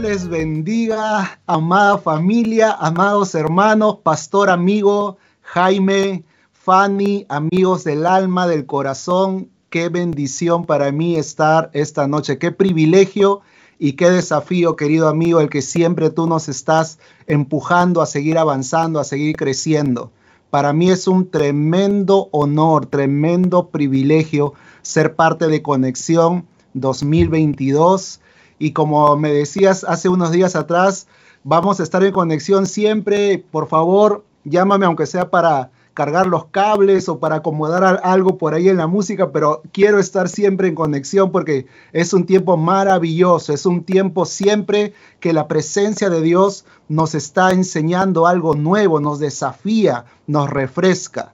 Les 0.00 0.28
bendiga, 0.28 1.38
amada 1.46 1.98
familia, 1.98 2.72
amados 2.72 3.34
hermanos, 3.34 3.98
pastor 4.02 4.48
amigo 4.48 5.18
Jaime, 5.42 6.24
Fanny, 6.52 7.26
amigos 7.28 7.84
del 7.84 8.06
alma, 8.06 8.46
del 8.46 8.64
corazón. 8.64 9.50
Qué 9.68 9.90
bendición 9.90 10.64
para 10.64 10.90
mí 10.90 11.16
estar 11.16 11.70
esta 11.74 12.06
noche. 12.06 12.38
Qué 12.38 12.50
privilegio 12.50 13.42
y 13.78 13.92
qué 13.92 14.08
desafío, 14.10 14.74
querido 14.74 15.06
amigo, 15.06 15.38
el 15.38 15.50
que 15.50 15.60
siempre 15.60 16.08
tú 16.08 16.26
nos 16.26 16.48
estás 16.48 16.98
empujando 17.26 18.00
a 18.00 18.06
seguir 18.06 18.38
avanzando, 18.38 19.00
a 19.00 19.04
seguir 19.04 19.36
creciendo. 19.36 20.12
Para 20.48 20.72
mí 20.72 20.90
es 20.90 21.08
un 21.08 21.30
tremendo 21.30 22.30
honor, 22.32 22.86
tremendo 22.86 23.68
privilegio 23.68 24.54
ser 24.80 25.14
parte 25.14 25.48
de 25.48 25.60
Conexión 25.60 26.46
2022 26.72 28.22
y 28.60 28.72
como 28.72 29.16
me 29.16 29.32
decías 29.32 29.84
hace 29.84 30.08
unos 30.10 30.30
días 30.30 30.54
atrás, 30.54 31.08
vamos 31.42 31.80
a 31.80 31.82
estar 31.82 32.04
en 32.04 32.12
conexión 32.12 32.66
siempre. 32.66 33.42
Por 33.50 33.66
favor, 33.66 34.22
llámame 34.44 34.84
aunque 34.84 35.06
sea 35.06 35.30
para 35.30 35.70
cargar 35.94 36.26
los 36.26 36.44
cables 36.46 37.08
o 37.08 37.18
para 37.18 37.36
acomodar 37.36 38.00
algo 38.04 38.36
por 38.36 38.52
ahí 38.52 38.68
en 38.68 38.76
la 38.76 38.86
música, 38.86 39.32
pero 39.32 39.62
quiero 39.72 39.98
estar 39.98 40.28
siempre 40.28 40.68
en 40.68 40.74
conexión 40.74 41.32
porque 41.32 41.66
es 41.92 42.12
un 42.12 42.26
tiempo 42.26 42.58
maravilloso, 42.58 43.54
es 43.54 43.64
un 43.64 43.82
tiempo 43.82 44.26
siempre 44.26 44.92
que 45.20 45.32
la 45.32 45.48
presencia 45.48 46.10
de 46.10 46.20
Dios 46.20 46.66
nos 46.88 47.14
está 47.14 47.52
enseñando 47.52 48.26
algo 48.26 48.54
nuevo, 48.54 49.00
nos 49.00 49.18
desafía, 49.18 50.04
nos 50.26 50.50
refresca. 50.50 51.32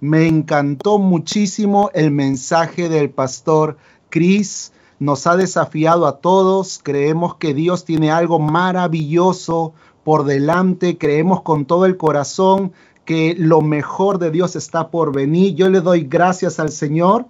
Me 0.00 0.28
encantó 0.28 0.98
muchísimo 0.98 1.90
el 1.92 2.12
mensaje 2.12 2.88
del 2.88 3.10
pastor 3.10 3.76
Chris 4.10 4.72
nos 4.98 5.26
ha 5.26 5.36
desafiado 5.36 6.06
a 6.06 6.18
todos, 6.18 6.80
creemos 6.82 7.36
que 7.36 7.54
Dios 7.54 7.84
tiene 7.84 8.10
algo 8.10 8.38
maravilloso 8.38 9.72
por 10.04 10.24
delante, 10.24 10.98
creemos 10.98 11.42
con 11.42 11.66
todo 11.66 11.86
el 11.86 11.96
corazón 11.96 12.72
que 13.04 13.34
lo 13.38 13.62
mejor 13.62 14.18
de 14.18 14.30
Dios 14.30 14.56
está 14.56 14.88
por 14.88 15.14
venir. 15.14 15.54
Yo 15.54 15.70
le 15.70 15.80
doy 15.80 16.02
gracias 16.02 16.60
al 16.60 16.70
Señor. 16.70 17.26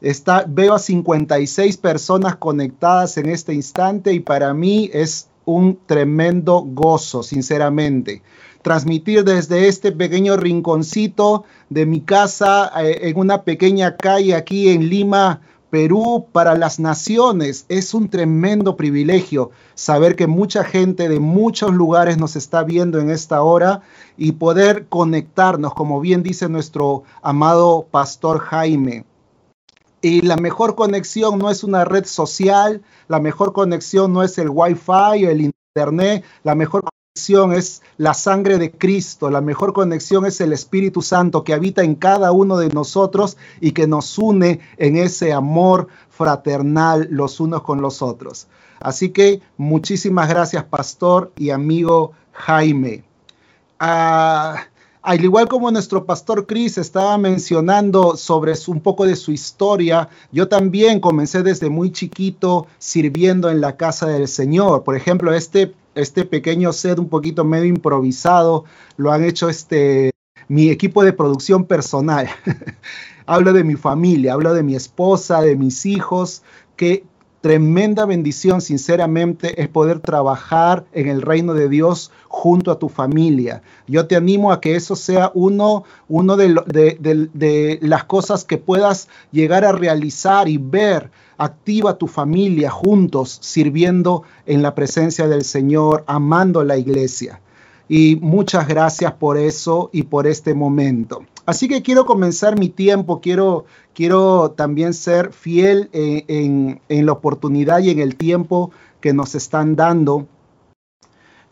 Está, 0.00 0.44
veo 0.48 0.74
a 0.74 0.78
56 0.78 1.76
personas 1.78 2.36
conectadas 2.36 3.16
en 3.16 3.28
este 3.28 3.54
instante 3.54 4.12
y 4.12 4.20
para 4.20 4.54
mí 4.54 4.90
es 4.92 5.28
un 5.44 5.78
tremendo 5.86 6.60
gozo, 6.60 7.22
sinceramente. 7.22 8.22
Transmitir 8.62 9.24
desde 9.24 9.68
este 9.68 9.92
pequeño 9.92 10.36
rinconcito 10.36 11.44
de 11.68 11.86
mi 11.86 12.00
casa 12.00 12.70
eh, 12.82 13.08
en 13.08 13.18
una 13.18 13.42
pequeña 13.42 13.96
calle 13.96 14.34
aquí 14.34 14.70
en 14.70 14.88
Lima, 14.88 15.42
Perú 15.74 16.28
para 16.30 16.54
las 16.54 16.78
naciones. 16.78 17.66
Es 17.68 17.94
un 17.94 18.08
tremendo 18.08 18.76
privilegio 18.76 19.50
saber 19.74 20.14
que 20.14 20.28
mucha 20.28 20.62
gente 20.62 21.08
de 21.08 21.18
muchos 21.18 21.74
lugares 21.74 22.16
nos 22.16 22.36
está 22.36 22.62
viendo 22.62 23.00
en 23.00 23.10
esta 23.10 23.42
hora 23.42 23.82
y 24.16 24.30
poder 24.30 24.86
conectarnos, 24.86 25.74
como 25.74 26.00
bien 26.00 26.22
dice 26.22 26.48
nuestro 26.48 27.02
amado 27.22 27.88
pastor 27.90 28.38
Jaime. 28.38 29.04
Y 30.00 30.20
la 30.20 30.36
mejor 30.36 30.76
conexión 30.76 31.40
no 31.40 31.50
es 31.50 31.64
una 31.64 31.84
red 31.84 32.04
social, 32.04 32.80
la 33.08 33.18
mejor 33.18 33.52
conexión 33.52 34.12
no 34.12 34.22
es 34.22 34.38
el 34.38 34.50
wifi 34.50 35.26
o 35.26 35.28
el 35.28 35.50
internet, 35.74 36.22
la 36.44 36.54
mejor 36.54 36.84
es 37.16 37.80
la 37.96 38.12
sangre 38.12 38.58
de 38.58 38.72
Cristo, 38.72 39.30
la 39.30 39.40
mejor 39.40 39.72
conexión 39.72 40.26
es 40.26 40.40
el 40.40 40.52
Espíritu 40.52 41.00
Santo 41.00 41.44
que 41.44 41.54
habita 41.54 41.84
en 41.84 41.94
cada 41.94 42.32
uno 42.32 42.56
de 42.56 42.70
nosotros 42.70 43.36
y 43.60 43.70
que 43.70 43.86
nos 43.86 44.18
une 44.18 44.58
en 44.78 44.96
ese 44.96 45.32
amor 45.32 45.86
fraternal 46.10 47.06
los 47.12 47.38
unos 47.38 47.62
con 47.62 47.80
los 47.80 48.02
otros. 48.02 48.48
Así 48.80 49.10
que 49.10 49.40
muchísimas 49.56 50.28
gracias, 50.28 50.64
pastor 50.64 51.30
y 51.36 51.50
amigo 51.50 52.10
Jaime. 52.32 53.04
Ah, 53.78 54.64
al 55.00 55.24
igual 55.24 55.46
como 55.46 55.70
nuestro 55.70 56.04
pastor 56.06 56.46
Chris 56.46 56.78
estaba 56.78 57.16
mencionando 57.16 58.16
sobre 58.16 58.54
un 58.66 58.80
poco 58.80 59.06
de 59.06 59.14
su 59.14 59.30
historia, 59.30 60.08
yo 60.32 60.48
también 60.48 60.98
comencé 60.98 61.44
desde 61.44 61.70
muy 61.70 61.92
chiquito 61.92 62.66
sirviendo 62.78 63.50
en 63.50 63.60
la 63.60 63.76
casa 63.76 64.08
del 64.08 64.26
Señor. 64.26 64.82
Por 64.82 64.96
ejemplo, 64.96 65.32
este 65.32 65.74
este 65.94 66.24
pequeño 66.24 66.72
set 66.72 66.98
un 66.98 67.08
poquito 67.08 67.44
medio 67.44 67.66
improvisado, 67.66 68.64
lo 68.96 69.12
han 69.12 69.24
hecho 69.24 69.48
este, 69.48 70.12
mi 70.48 70.70
equipo 70.70 71.04
de 71.04 71.12
producción 71.12 71.64
personal. 71.64 72.28
hablo 73.26 73.52
de 73.52 73.64
mi 73.64 73.74
familia, 73.74 74.34
hablo 74.34 74.54
de 74.54 74.62
mi 74.62 74.74
esposa, 74.74 75.40
de 75.40 75.56
mis 75.56 75.86
hijos, 75.86 76.42
que 76.76 77.04
tremenda 77.40 78.06
bendición, 78.06 78.62
sinceramente, 78.62 79.60
es 79.60 79.68
poder 79.68 80.00
trabajar 80.00 80.86
en 80.92 81.08
el 81.08 81.20
reino 81.20 81.52
de 81.52 81.68
Dios 81.68 82.10
junto 82.28 82.70
a 82.70 82.78
tu 82.78 82.88
familia. 82.88 83.62
Yo 83.86 84.06
te 84.06 84.16
animo 84.16 84.50
a 84.50 84.62
que 84.62 84.76
eso 84.76 84.96
sea 84.96 85.30
uno, 85.34 85.84
uno 86.08 86.36
de, 86.36 86.54
de 86.54 87.78
las 87.82 88.04
cosas 88.04 88.44
que 88.44 88.56
puedas 88.56 89.08
llegar 89.30 89.64
a 89.66 89.72
realizar 89.72 90.48
y 90.48 90.56
ver 90.56 91.10
activa 91.38 91.98
tu 91.98 92.06
familia 92.06 92.70
juntos, 92.70 93.38
sirviendo 93.42 94.22
en 94.46 94.62
la 94.62 94.74
presencia 94.74 95.28
del 95.28 95.44
Señor, 95.44 96.04
amando 96.06 96.64
la 96.64 96.76
iglesia. 96.76 97.40
Y 97.88 98.16
muchas 98.20 98.66
gracias 98.66 99.12
por 99.12 99.36
eso 99.36 99.90
y 99.92 100.04
por 100.04 100.26
este 100.26 100.54
momento. 100.54 101.24
Así 101.46 101.68
que 101.68 101.82
quiero 101.82 102.06
comenzar 102.06 102.58
mi 102.58 102.70
tiempo, 102.70 103.20
quiero, 103.20 103.66
quiero 103.94 104.52
también 104.52 104.94
ser 104.94 105.32
fiel 105.32 105.90
en, 105.92 106.80
en, 106.88 107.06
la 107.06 107.12
oportunidad 107.12 107.80
y 107.80 107.90
en 107.90 107.98
el 107.98 108.16
tiempo 108.16 108.70
que 109.00 109.12
nos 109.12 109.34
están 109.34 109.76
dando. 109.76 110.26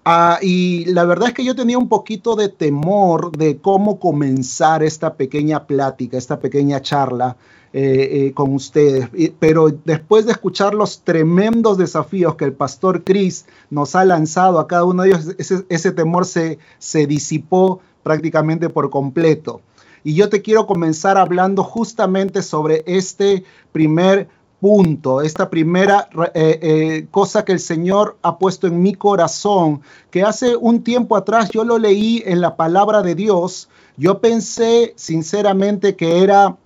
Ah, 0.04 0.38
y 0.42 0.84
la 0.86 1.04
verdad 1.04 1.28
es 1.28 1.34
que 1.34 1.44
yo 1.44 1.54
tenía 1.54 1.78
un 1.78 1.88
poquito 1.88 2.34
de 2.34 2.48
temor 2.48 3.30
de 3.36 3.58
cómo 3.58 4.00
comenzar 4.00 4.82
esta 4.82 5.14
pequeña 5.14 5.64
plática, 5.66 6.18
esta 6.18 6.40
pequeña 6.40 6.82
charla, 6.82 7.36
eh, 7.72 8.26
eh, 8.26 8.32
con 8.34 8.52
ustedes. 8.52 9.08
Pero 9.38 9.70
después 9.84 10.26
de 10.26 10.32
escuchar 10.32 10.74
los 10.74 11.02
tremendos 11.02 11.78
desafíos 11.78 12.34
que 12.34 12.44
el 12.44 12.52
pastor 12.52 13.04
Chris 13.04 13.46
nos 13.70 13.94
ha 13.94 14.04
lanzado 14.04 14.58
a 14.58 14.66
cada 14.66 14.84
uno 14.84 15.04
de 15.04 15.10
ellos, 15.10 15.36
ese, 15.38 15.92
temor 15.92 16.26
se, 16.26 16.58
se 16.78 17.06
disipó 17.06 17.80
prácticamente 18.02 18.68
por 18.68 18.90
completo. 18.90 19.60
Y 20.04 20.14
yo 20.14 20.28
te 20.28 20.42
quiero 20.42 20.66
comenzar 20.66 21.16
hablando 21.16 21.62
justamente 21.62 22.42
sobre 22.42 22.82
este 22.86 23.44
primer 23.70 24.28
punto, 24.62 25.20
esta 25.22 25.50
primera 25.50 26.08
eh, 26.34 27.08
cosa 27.10 27.44
que 27.44 27.50
el 27.50 27.58
Señor 27.58 28.16
ha 28.22 28.38
puesto 28.38 28.68
en 28.68 28.80
mi 28.80 28.94
corazón, 28.94 29.82
que 30.12 30.22
hace 30.22 30.54
un 30.54 30.84
tiempo 30.84 31.16
atrás 31.16 31.50
yo 31.50 31.64
lo 31.64 31.78
leí 31.78 32.22
en 32.24 32.40
la 32.40 32.54
palabra 32.54 33.02
de 33.02 33.16
Dios, 33.16 33.68
yo 33.96 34.20
pensé 34.20 34.92
sinceramente 34.94 35.96
que 35.96 36.22
era 36.22 36.56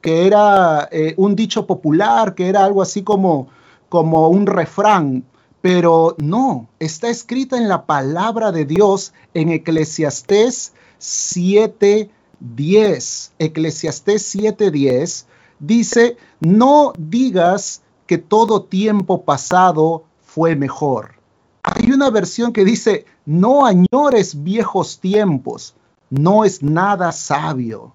que 0.00 0.26
era 0.26 0.88
eh, 0.90 1.14
un 1.16 1.36
dicho 1.36 1.64
popular, 1.64 2.34
que 2.34 2.48
era 2.48 2.64
algo 2.64 2.82
así 2.82 3.02
como, 3.02 3.46
como 3.88 4.28
un 4.28 4.46
refrán, 4.46 5.24
pero 5.62 6.16
no, 6.18 6.66
está 6.80 7.08
escrita 7.08 7.56
en 7.56 7.68
la 7.68 7.86
palabra 7.86 8.50
de 8.50 8.64
Dios 8.64 9.12
en 9.32 9.50
Eclesiastés 9.50 10.72
7:10. 10.98 13.30
Eclesiastés 13.38 14.34
7:10 14.34 15.26
dice, 15.66 16.16
no 16.40 16.92
digas 16.98 17.82
que 18.06 18.18
todo 18.18 18.64
tiempo 18.64 19.24
pasado 19.24 20.04
fue 20.20 20.56
mejor. 20.56 21.14
Hay 21.62 21.90
una 21.90 22.10
versión 22.10 22.52
que 22.52 22.64
dice, 22.64 23.06
no 23.24 23.64
añores 23.64 24.42
viejos 24.42 24.98
tiempos, 25.00 25.74
no 26.10 26.44
es 26.44 26.62
nada 26.62 27.12
sabio. 27.12 27.92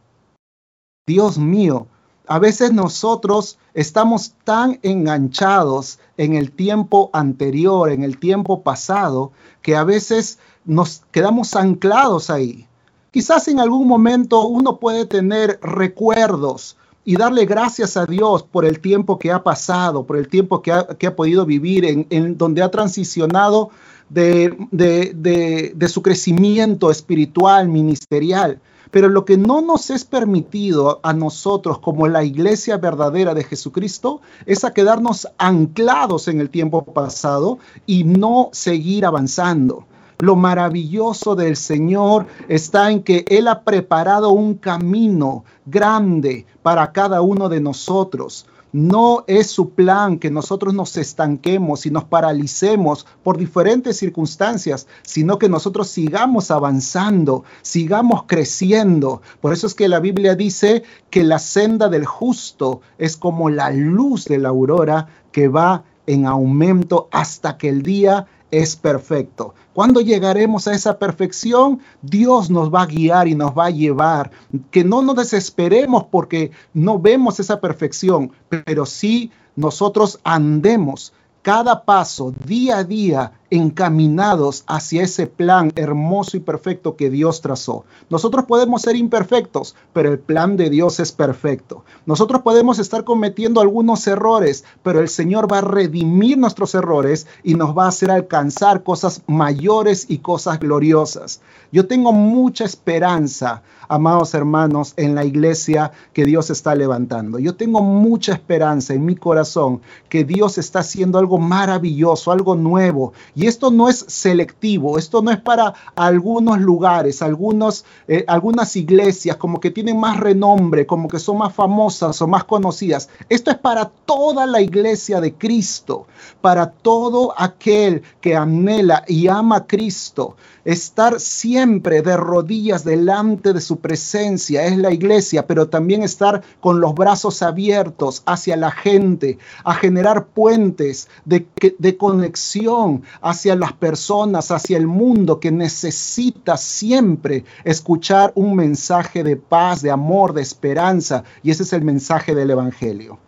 Dios 1.05 1.37
mío, 1.37 1.87
a 2.27 2.39
veces 2.39 2.73
nosotros 2.73 3.57
estamos 3.73 4.33
tan 4.43 4.79
enganchados 4.83 5.99
en 6.17 6.35
el 6.35 6.51
tiempo 6.51 7.09
anterior, 7.13 7.91
en 7.91 8.03
el 8.03 8.19
tiempo 8.19 8.61
pasado, 8.61 9.31
que 9.61 9.75
a 9.75 9.83
veces 9.83 10.39
nos 10.65 11.03
quedamos 11.11 11.55
anclados 11.55 12.29
ahí. 12.29 12.67
Quizás 13.11 13.47
en 13.47 13.59
algún 13.59 13.87
momento 13.87 14.45
uno 14.45 14.77
puede 14.79 15.05
tener 15.05 15.59
recuerdos 15.63 16.77
y 17.09 17.15
darle 17.15 17.47
gracias 17.47 17.97
a 17.97 18.05
Dios 18.05 18.43
por 18.43 18.65
el 18.65 18.81
tiempo 18.81 19.17
que 19.17 19.31
ha 19.31 19.41
pasado, 19.41 20.05
por 20.05 20.15
el 20.15 20.27
tiempo 20.27 20.61
que 20.61 20.71
ha, 20.71 21.15
podido 21.15 21.43
vivir, 21.43 21.83
en, 21.83 22.37
donde 22.37 22.61
ha 22.61 22.69
transicionado 22.69 23.71
de, 24.09 24.55
de 24.69 25.87
su 25.87 26.03
crecimiento 26.03 26.91
espiritual, 26.91 27.67
ministerial. 27.67 28.61
Pero 28.91 29.09
lo 29.09 29.25
que 29.25 29.37
no 29.37 29.59
nos 29.61 29.89
es 29.89 30.05
permitido 30.05 30.99
a 31.01 31.13
nosotros 31.13 31.79
como 31.79 32.07
la 32.07 32.23
iglesia 32.23 32.77
verdadera 32.77 33.33
de 33.33 33.43
Jesucristo 33.43 34.21
es 34.45 34.63
a 34.63 34.71
quedarnos 34.75 35.27
anclados 35.39 36.27
en 36.27 36.39
el 36.39 36.51
tiempo 36.51 36.85
pasado 36.85 37.57
y 37.87 38.03
no 38.03 38.49
seguir 38.51 39.07
avanzando. 39.07 39.87
Lo 40.21 40.35
maravilloso 40.35 41.33
del 41.33 41.55
Señor 41.55 42.27
está 42.49 42.91
en 42.91 43.03
que 43.03 43.23
Él 43.29 43.47
ha 43.47 43.63
preparado 43.63 44.31
un 44.31 44.55
camino 44.55 45.45
grande 45.65 46.45
para 46.61 46.91
cada 46.91 47.21
uno 47.21 47.47
de 47.47 47.61
nosotros. 47.61 48.45
No 48.73 49.23
es 49.27 49.49
su 49.49 49.69
plan 49.69 50.19
que 50.19 50.29
nosotros 50.29 50.73
nos 50.73 50.97
estanquemos 50.97 51.85
y 51.85 51.89
nos 51.89 52.03
paralicemos 52.03 53.07
por 53.23 53.37
diferentes 53.37 53.95
circunstancias, 53.95 54.87
sino 55.03 55.39
que 55.39 55.47
nosotros 55.47 55.87
sigamos 55.87 56.51
avanzando, 56.51 57.45
sigamos 57.61 58.23
creciendo. 58.27 59.21
Por 59.39 59.53
eso 59.53 59.67
es 59.67 59.73
que 59.73 59.87
la 59.87 60.01
Biblia 60.01 60.35
dice 60.35 60.83
que 61.09 61.23
la 61.23 61.39
senda 61.39 61.87
del 61.87 62.05
justo 62.05 62.81
es 62.97 63.15
como 63.15 63.49
la 63.49 63.71
luz 63.71 64.25
de 64.25 64.37
la 64.37 64.49
aurora 64.49 65.07
que 65.31 65.47
va 65.47 65.85
en 66.07 66.25
aumento 66.25 67.07
hasta 67.11 67.57
que 67.57 67.69
el 67.69 67.83
día 67.83 68.27
es 68.51 68.75
perfecto. 68.75 69.53
Cuando 69.73 70.01
llegaremos 70.01 70.67
a 70.67 70.73
esa 70.73 70.97
perfección, 70.97 71.79
Dios 72.01 72.49
nos 72.49 72.73
va 72.73 72.83
a 72.83 72.87
guiar 72.87 73.27
y 73.27 73.35
nos 73.35 73.51
va 73.51 73.67
a 73.67 73.71
llevar. 73.71 74.31
Que 74.71 74.83
no 74.83 75.01
nos 75.01 75.15
desesperemos 75.15 76.05
porque 76.05 76.51
no 76.73 76.99
vemos 76.99 77.39
esa 77.39 77.61
perfección, 77.61 78.31
pero 78.49 78.85
sí 78.85 79.31
nosotros 79.55 80.19
andemos 80.23 81.13
cada 81.41 81.83
paso, 81.83 82.33
día 82.45 82.79
a 82.79 82.83
día, 82.83 83.38
encaminados 83.51 84.63
hacia 84.67 85.03
ese 85.03 85.27
plan 85.27 85.71
hermoso 85.75 86.37
y 86.37 86.39
perfecto 86.39 86.95
que 86.95 87.09
Dios 87.09 87.41
trazó. 87.41 87.85
Nosotros 88.09 88.45
podemos 88.45 88.81
ser 88.81 88.95
imperfectos, 88.95 89.75
pero 89.93 90.11
el 90.11 90.19
plan 90.19 90.57
de 90.57 90.69
Dios 90.69 90.99
es 90.99 91.11
perfecto. 91.11 91.83
Nosotros 92.05 92.41
podemos 92.41 92.79
estar 92.79 93.03
cometiendo 93.03 93.61
algunos 93.61 94.05
errores, 94.07 94.63
pero 94.83 94.99
el 94.99 95.09
Señor 95.09 95.51
va 95.51 95.59
a 95.59 95.61
redimir 95.61 96.37
nuestros 96.37 96.75
errores 96.75 97.27
y 97.43 97.55
nos 97.55 97.77
va 97.77 97.85
a 97.85 97.89
hacer 97.89 98.11
alcanzar 98.11 98.83
cosas 98.83 99.21
mayores 99.27 100.05
y 100.09 100.19
cosas 100.19 100.59
gloriosas. 100.59 101.41
Yo 101.71 101.87
tengo 101.87 102.11
mucha 102.11 102.65
esperanza, 102.65 103.61
amados 103.87 104.33
hermanos, 104.33 104.93
en 104.97 105.15
la 105.15 105.25
iglesia 105.25 105.91
que 106.13 106.25
Dios 106.25 106.49
está 106.49 106.75
levantando. 106.75 107.39
Yo 107.39 107.55
tengo 107.55 107.81
mucha 107.81 108.33
esperanza 108.33 108.93
en 108.93 109.05
mi 109.05 109.15
corazón 109.15 109.81
que 110.09 110.23
Dios 110.23 110.57
está 110.57 110.79
haciendo 110.79 111.19
algo 111.19 111.37
maravilloso, 111.37 112.31
algo 112.31 112.55
nuevo 112.55 113.13
y 113.39 113.47
esto 113.47 113.71
no 113.71 113.87
es 113.87 114.03
selectivo, 114.09 114.97
esto 114.97 115.21
no 115.21 115.31
es 115.31 115.39
para 115.39 115.73
algunos 115.95 116.59
lugares, 116.59 117.21
algunos, 117.21 117.85
eh, 118.09 118.25
algunas 118.27 118.75
iglesias 118.75 119.37
como 119.37 119.61
que 119.61 119.71
tienen 119.71 119.97
más 119.97 120.19
renombre, 120.19 120.85
como 120.85 121.07
que 121.07 121.19
son 121.19 121.37
más 121.37 121.53
famosas 121.55 122.21
o 122.21 122.27
más 122.27 122.43
conocidas. 122.43 123.07
Esto 123.29 123.49
es 123.49 123.57
para 123.57 123.85
toda 123.85 124.45
la 124.45 124.59
iglesia 124.59 125.21
de 125.21 125.35
Cristo, 125.35 126.05
para 126.41 126.69
todo 126.69 127.33
aquel 127.37 128.03
que 128.19 128.35
anhela 128.35 129.05
y 129.07 129.29
ama 129.29 129.55
a 129.55 129.67
Cristo. 129.67 130.35
Estar 130.65 131.21
siempre 131.21 132.01
de 132.01 132.17
rodillas 132.17 132.83
delante 132.83 133.53
de 133.53 133.61
su 133.61 133.79
presencia 133.79 134.65
es 134.65 134.77
la 134.77 134.91
iglesia, 134.91 135.47
pero 135.47 135.69
también 135.69 136.03
estar 136.03 136.43
con 136.59 136.81
los 136.81 136.93
brazos 136.93 137.41
abiertos 137.41 138.21
hacia 138.25 138.57
la 138.57 138.71
gente, 138.71 139.37
a 139.63 139.73
generar 139.75 140.25
puentes 140.25 141.07
de, 141.23 141.47
de 141.77 141.97
conexión, 141.97 143.03
hacia 143.29 143.55
las 143.55 143.73
personas, 143.73 144.51
hacia 144.51 144.77
el 144.77 144.87
mundo 144.87 145.39
que 145.39 145.51
necesita 145.51 146.57
siempre 146.57 147.45
escuchar 147.63 148.31
un 148.35 148.55
mensaje 148.55 149.23
de 149.23 149.37
paz, 149.37 149.81
de 149.81 149.91
amor, 149.91 150.33
de 150.33 150.41
esperanza. 150.41 151.23
Y 151.43 151.51
ese 151.51 151.63
es 151.63 151.73
el 151.73 151.83
mensaje 151.83 152.35
del 152.35 152.51
Evangelio. 152.51 153.19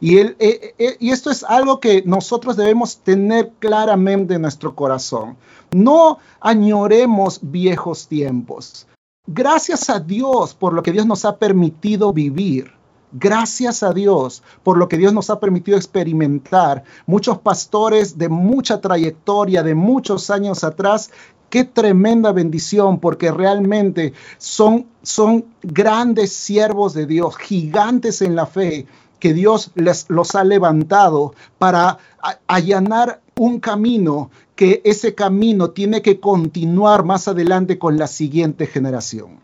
Y, 0.00 0.18
eh, 0.18 0.36
eh, 0.40 0.96
y, 0.98 1.10
esto 1.10 1.30
es 1.30 1.44
algo 1.44 1.78
que 1.78 2.02
nosotros 2.04 2.56
debemos 2.56 2.98
tener 2.98 3.52
claramente 3.60 4.34
en 4.34 4.42
nuestro 4.42 4.74
corazón. 4.74 5.36
No 5.70 6.18
añoremos 6.40 7.38
viejos 7.40 8.08
tiempos. 8.08 8.88
Gracias 9.26 9.88
a 9.88 10.00
Dios 10.00 10.54
por 10.54 10.72
lo 10.72 10.82
que 10.82 10.90
Dios 10.90 11.06
nos 11.06 11.24
ha 11.24 11.36
permitido 11.36 12.12
vivir. 12.12 12.72
Gracias 13.12 13.82
a 13.82 13.92
Dios 13.92 14.42
por 14.62 14.78
lo 14.78 14.88
que 14.88 14.96
Dios 14.96 15.12
nos 15.12 15.28
ha 15.30 15.38
permitido 15.38 15.76
experimentar. 15.76 16.84
Muchos 17.06 17.38
pastores 17.38 18.16
de 18.16 18.28
mucha 18.28 18.80
trayectoria, 18.80 19.62
de 19.62 19.74
muchos 19.74 20.30
años 20.30 20.64
atrás, 20.64 21.10
qué 21.50 21.64
tremenda 21.64 22.32
bendición, 22.32 22.98
porque 22.98 23.30
realmente 23.30 24.14
son, 24.38 24.86
son 25.02 25.44
grandes 25.62 26.32
siervos 26.32 26.94
de 26.94 27.04
Dios, 27.04 27.36
gigantes 27.36 28.22
en 28.22 28.34
la 28.34 28.46
fe, 28.46 28.86
que 29.20 29.34
Dios 29.34 29.70
les, 29.74 30.08
los 30.08 30.34
ha 30.34 30.44
levantado 30.44 31.34
para 31.58 31.98
allanar 32.46 33.20
un 33.36 33.60
camino 33.60 34.30
que 34.56 34.80
ese 34.84 35.14
camino 35.14 35.70
tiene 35.70 36.00
que 36.00 36.20
continuar 36.20 37.04
más 37.04 37.28
adelante 37.28 37.78
con 37.78 37.98
la 37.98 38.06
siguiente 38.06 38.66
generación. 38.66 39.38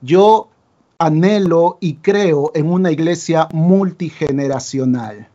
Yo 0.00 0.48
anhelo 1.00 1.78
y 1.80 1.94
creo 1.94 2.52
en 2.54 2.70
una 2.70 2.90
iglesia 2.90 3.48
multigeneracional. 3.54 5.28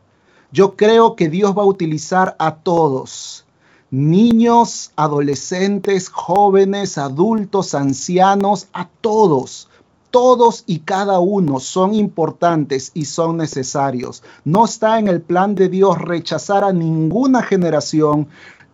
Yo 0.52 0.76
creo 0.76 1.16
que 1.16 1.28
Dios 1.28 1.58
va 1.58 1.62
a 1.62 1.66
utilizar 1.66 2.36
a 2.38 2.54
todos, 2.54 3.44
niños, 3.90 4.92
adolescentes, 4.94 6.08
jóvenes, 6.08 6.98
adultos, 6.98 7.74
ancianos, 7.74 8.68
a 8.72 8.88
todos. 9.00 9.68
Todos 10.12 10.62
y 10.68 10.78
cada 10.78 11.18
uno 11.18 11.58
son 11.58 11.94
importantes 11.94 12.92
y 12.94 13.06
son 13.06 13.36
necesarios. 13.36 14.22
No 14.44 14.64
está 14.64 15.00
en 15.00 15.08
el 15.08 15.20
plan 15.20 15.56
de 15.56 15.68
Dios 15.68 15.98
rechazar 15.98 16.62
a 16.62 16.72
ninguna 16.72 17.42
generación, 17.42 18.28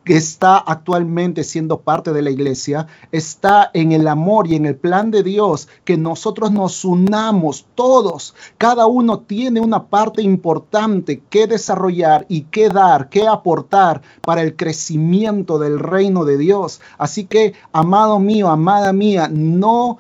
que 0.05 0.17
está 0.17 0.59
actualmente 0.59 1.45
siendo 1.45 1.81
parte 1.81 2.13
de 2.13 2.23
la 2.23 2.31
iglesia, 2.31 2.87
está 3.13 3.71
en 3.75 3.93
el 3.93 4.09
amor 4.09 4.47
y 4.49 4.57
en 4.57 4.67
el 4.67 4.77
plan 4.77 5.11
de 5.11 5.23
Dios 5.23 5.69
que 5.85 5.97
nosotros 5.97 6.51
nos 6.51 6.85
unamos 6.85 7.67
todos. 7.75 8.35
Cada 8.59 8.87
uno 8.87 9.21
tiene 9.21 9.61
una 9.61 9.85
parte 9.85 10.23
importante 10.23 11.23
que 11.31 11.47
desarrollar 11.47 12.27
y 12.29 12.43
que 12.43 12.69
dar, 12.69 13.09
que 13.09 13.27
aportar 13.27 14.03
para 14.23 14.43
el 14.43 14.57
crecimiento 14.57 15.59
del 15.59 15.79
reino 15.79 16.25
de 16.25 16.39
Dios. 16.39 16.81
Así 16.99 17.25
que, 17.25 17.55
amado 17.73 18.19
mío, 18.19 18.49
amada 18.49 18.93
mía, 18.93 19.29
no 19.31 19.99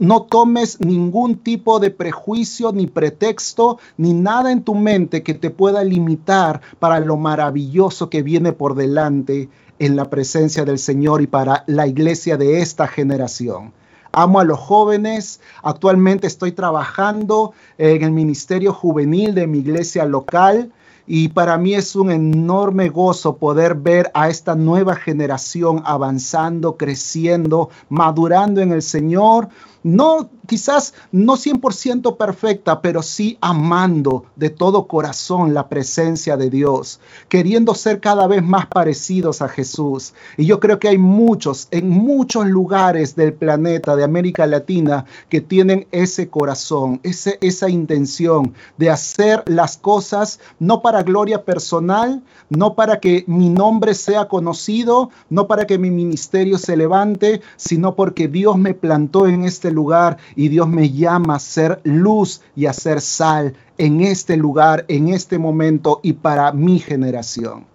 no 0.00 0.22
tomes 0.22 0.80
ningún 0.80 1.36
tipo 1.36 1.80
de 1.80 1.90
prejuicio, 1.90 2.72
ni 2.72 2.86
pretexto, 2.86 3.78
ni 3.96 4.12
nada 4.12 4.52
en 4.52 4.62
tu 4.62 4.74
mente 4.74 5.22
que 5.22 5.34
te 5.34 5.50
pueda 5.50 5.84
limitar 5.84 6.60
para 6.78 7.00
lo 7.00 7.16
maravilloso 7.16 8.10
que 8.10 8.22
viene 8.22 8.52
por 8.52 8.74
delante 8.74 9.48
en 9.78 9.96
la 9.96 10.10
presencia 10.10 10.64
del 10.64 10.78
Señor 10.78 11.22
y 11.22 11.26
para 11.26 11.64
la 11.66 11.86
iglesia 11.86 12.36
de 12.36 12.60
esta 12.60 12.86
generación. 12.86 13.72
Amo 14.12 14.38
a 14.38 14.44
los 14.44 14.60
jóvenes. 14.60 15.40
Actualmente 15.62 16.28
estoy 16.28 16.52
trabajando 16.52 17.52
en 17.78 18.02
el 18.02 18.12
ministerio 18.12 18.72
juvenil 18.72 19.34
de 19.34 19.48
mi 19.48 19.58
iglesia 19.58 20.04
local 20.04 20.72
y 21.06 21.28
para 21.28 21.58
mí 21.58 21.74
es 21.74 21.96
un 21.96 22.10
enorme 22.10 22.88
gozo 22.88 23.36
poder 23.36 23.74
ver 23.74 24.10
a 24.14 24.28
esta 24.28 24.54
nueva 24.54 24.96
generación 24.96 25.82
avanzando, 25.84 26.76
creciendo, 26.76 27.68
madurando 27.88 28.60
en 28.60 28.72
el 28.72 28.82
Señor 28.82 29.48
no 29.84 30.30
quizás 30.46 30.94
no 31.12 31.36
100% 31.36 32.16
perfecta, 32.16 32.82
pero 32.82 33.02
sí 33.02 33.38
amando 33.40 34.26
de 34.36 34.50
todo 34.50 34.86
corazón 34.86 35.54
la 35.54 35.68
presencia 35.68 36.36
de 36.36 36.50
Dios, 36.50 37.00
queriendo 37.28 37.74
ser 37.74 38.00
cada 38.00 38.26
vez 38.26 38.42
más 38.42 38.66
parecidos 38.66 39.42
a 39.42 39.48
Jesús. 39.48 40.14
Y 40.36 40.46
yo 40.46 40.60
creo 40.60 40.78
que 40.78 40.88
hay 40.88 40.98
muchos, 40.98 41.68
en 41.70 41.88
muchos 41.88 42.46
lugares 42.46 43.16
del 43.16 43.34
planeta, 43.34 43.96
de 43.96 44.04
América 44.04 44.46
Latina, 44.46 45.04
que 45.28 45.40
tienen 45.40 45.86
ese 45.92 46.28
corazón, 46.28 47.00
ese, 47.02 47.38
esa 47.40 47.68
intención 47.68 48.54
de 48.76 48.90
hacer 48.90 49.42
las 49.46 49.76
cosas 49.76 50.40
no 50.58 50.82
para 50.82 51.02
gloria 51.02 51.44
personal, 51.44 52.22
no 52.48 52.74
para 52.74 53.00
que 53.00 53.24
mi 53.26 53.50
nombre 53.50 53.94
sea 53.94 54.28
conocido, 54.28 55.10
no 55.30 55.46
para 55.46 55.66
que 55.66 55.78
mi 55.78 55.90
ministerio 55.90 56.58
se 56.58 56.76
levante, 56.76 57.40
sino 57.56 57.94
porque 57.94 58.28
Dios 58.28 58.56
me 58.56 58.74
plantó 58.74 59.26
en 59.26 59.44
este 59.44 59.73
lugar 59.74 60.16
y 60.36 60.48
Dios 60.48 60.68
me 60.68 60.90
llama 60.90 61.36
a 61.36 61.38
ser 61.40 61.80
luz 61.84 62.40
y 62.56 62.66
a 62.66 62.72
ser 62.72 63.00
sal 63.00 63.54
en 63.76 64.00
este 64.00 64.36
lugar, 64.36 64.84
en 64.88 65.08
este 65.08 65.38
momento 65.38 66.00
y 66.02 66.14
para 66.14 66.52
mi 66.52 66.78
generación. 66.78 67.66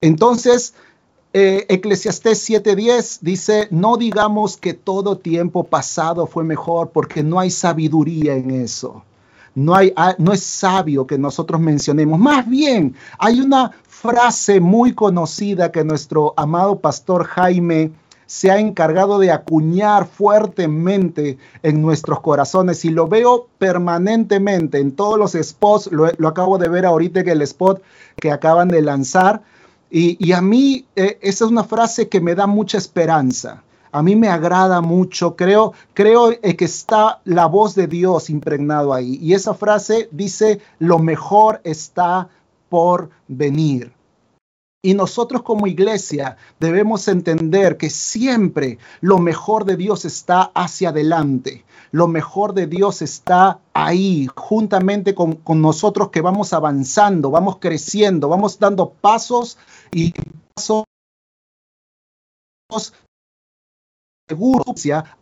Entonces, 0.00 0.74
eh, 1.32 1.66
Eclesiastés 1.68 2.48
7:10 2.48 3.18
dice, 3.20 3.66
no 3.70 3.96
digamos 3.96 4.56
que 4.56 4.72
todo 4.72 5.18
tiempo 5.18 5.64
pasado 5.64 6.28
fue 6.28 6.44
mejor 6.44 6.90
porque 6.90 7.24
no 7.24 7.40
hay 7.40 7.50
sabiduría 7.50 8.36
en 8.36 8.52
eso. 8.52 9.02
No, 9.56 9.74
hay, 9.74 9.92
ah, 9.96 10.14
no 10.18 10.32
es 10.32 10.42
sabio 10.42 11.06
que 11.06 11.16
nosotros 11.16 11.60
mencionemos. 11.60 12.18
Más 12.18 12.48
bien, 12.48 12.94
hay 13.18 13.40
una 13.40 13.72
frase 13.88 14.60
muy 14.60 14.94
conocida 14.94 15.72
que 15.72 15.84
nuestro 15.84 16.34
amado 16.36 16.78
pastor 16.78 17.24
Jaime 17.24 17.92
se 18.26 18.50
ha 18.50 18.58
encargado 18.58 19.18
de 19.18 19.30
acuñar 19.30 20.06
fuertemente 20.06 21.38
en 21.62 21.82
nuestros 21.82 22.20
corazones 22.20 22.84
y 22.84 22.90
lo 22.90 23.08
veo 23.08 23.48
permanentemente 23.58 24.78
en 24.78 24.92
todos 24.92 25.18
los 25.18 25.32
spots, 25.32 25.90
lo, 25.92 26.06
acabo 26.28 26.58
de 26.58 26.68
ver 26.68 26.86
ahorita 26.86 27.20
en 27.20 27.28
el 27.28 27.42
spot 27.42 27.82
que 28.16 28.30
acaban 28.30 28.68
de 28.68 28.82
lanzar 28.82 29.42
y, 29.90 30.32
a 30.32 30.40
mí 30.40 30.86
eh, 30.96 31.18
esa 31.22 31.44
es 31.44 31.50
una 31.50 31.62
frase 31.62 32.08
que 32.08 32.20
me 32.20 32.34
da 32.34 32.48
mucha 32.48 32.78
esperanza. 32.78 33.62
a 33.92 34.02
mí 34.02 34.16
me 34.16 34.28
agrada 34.28 34.80
mucho, 34.80 35.36
creo, 35.36 35.72
creo 35.92 36.30
que 36.40 36.64
está 36.64 37.20
la 37.24 37.46
voz 37.46 37.76
de 37.76 37.86
Dios 37.86 38.28
impregnado 38.28 38.92
ahí. 38.92 39.20
Y 39.22 39.34
esa 39.34 39.54
frase 39.54 40.08
dice, 40.10 40.60
lo 40.80 40.98
mejor 40.98 41.60
está 41.62 42.28
por 42.68 43.10
venir. 43.28 43.93
Y 44.84 44.92
nosotros 44.92 45.42
como 45.42 45.66
iglesia 45.66 46.36
debemos 46.60 47.08
entender 47.08 47.78
que 47.78 47.88
siempre 47.88 48.76
lo 49.00 49.18
mejor 49.18 49.64
de 49.64 49.78
Dios 49.78 50.04
está 50.04 50.52
hacia 50.54 50.90
adelante. 50.90 51.64
Lo 51.90 52.06
mejor 52.06 52.52
de 52.52 52.66
Dios 52.66 53.00
está 53.00 53.60
ahí, 53.72 54.28
juntamente 54.36 55.14
con, 55.14 55.40
nosotros 55.46 56.10
que 56.10 56.20
vamos 56.20 56.52
avanzando, 56.52 57.30
vamos 57.30 57.56
creciendo, 57.60 58.28
vamos 58.28 58.58
dando 58.58 58.90
pasos 58.90 59.56
y 59.90 60.12
pasos 60.54 60.84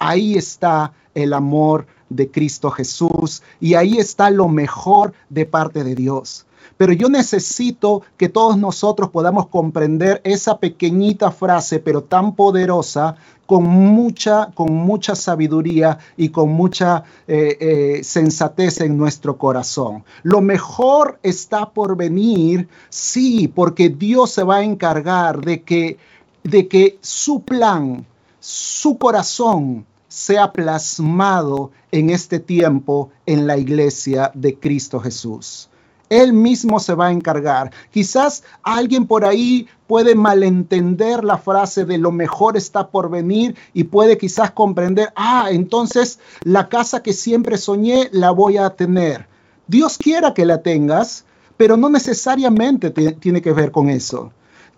ahí 0.01 0.35
está 0.35 0.93
el 1.15 1.33
amor 1.33 1.87
de 2.09 2.29
Cristo 2.33 2.73
Jesús 2.73 3.45
y 3.61 3.75
ahí 3.75 3.99
está 3.99 4.29
lo 4.31 4.49
mejor 4.49 5.15
de 5.29 5.47
parte 5.47 5.85
de 5.85 5.95
Dios. 5.95 6.47
Pero 6.77 6.93
yo 6.93 7.09
necesito 7.09 8.03
que 8.17 8.29
todos 8.29 8.57
nosotros 8.57 9.11
podamos 9.11 9.49
comprender 9.49 10.21
esa 10.25 10.59
pequeñita 10.59 11.31
frase, 11.31 11.79
pero 11.79 12.03
tan 12.03 12.35
poderosa, 12.35 13.17
con 13.47 13.65
mucha, 13.65 14.51
con 14.55 14.73
mucha 14.73 15.15
sabiduría 15.15 15.99
y 16.17 16.31
con 16.31 16.51
mucha 16.51 17.05
eh, 17.27 17.59
eh, 17.61 18.05
sensatez 18.05 18.81
en 18.81 18.97
nuestro 18.97 19.37
corazón. 19.37 20.05
Lo 20.23 20.41
mejor 20.41 21.19
está 21.23 21.71
por 21.71 21.97
venir, 21.97 22.69
sí, 22.89 23.49
porque 23.49 23.91
Dios 23.91 24.31
se 24.31 24.43
va 24.43 24.57
a 24.57 24.63
encargar 24.63 25.41
de 25.41 25.63
que, 25.63 25.99
de 26.45 26.67
que 26.67 26.99
su 27.03 27.43
plan, 27.43 28.07
su 28.41 28.97
corazón, 28.97 29.85
sea 30.09 30.53
plasmado 30.53 31.71
en 31.91 32.11
este 32.11 32.39
tiempo 32.39 33.11
en 33.25 33.47
la 33.47 33.57
iglesia 33.57 34.31
de 34.35 34.59
Cristo 34.59 35.01
Jesús. 35.01 35.71
Él 36.13 36.35
mismo 36.35 36.79
se 36.79 36.95
va 36.95 37.07
a 37.07 37.11
encargar. 37.13 37.71
Quizás 37.91 38.45
alguien 38.63 39.07
por 39.07 39.25
ahí 39.25 39.67
puede 39.87 40.15
malentender 40.15 41.25
la 41.25 41.39
frase 41.39 41.87
de 41.87 41.97
lo 41.97 42.13
mejor 42.13 42.59
está 42.59 42.89
por 42.89 43.09
venir 43.09 43.57
y 43.73 43.85
puede 43.85 44.19
quizás 44.19 44.51
comprender, 44.51 45.11
ah, 45.17 45.49
entonces 45.51 46.19
la 46.43 46.69
casa 46.69 47.03
que 47.03 47.15
siempre 47.15 47.57
soñé 47.57 48.11
la 48.13 48.31
voy 48.31 48.59
a 48.59 48.69
tener. 48.71 49.27
Dios 49.67 49.97
quiera 49.97 50.35
que 50.35 50.45
la 50.45 50.61
tengas, 50.61 51.25
pero 51.57 51.79
no 51.79 51.89
necesariamente 51.89 52.91
tiene 52.91 53.41
que 53.41 53.53
ver 53.53 53.71
con 53.71 53.89
eso. 53.89 54.33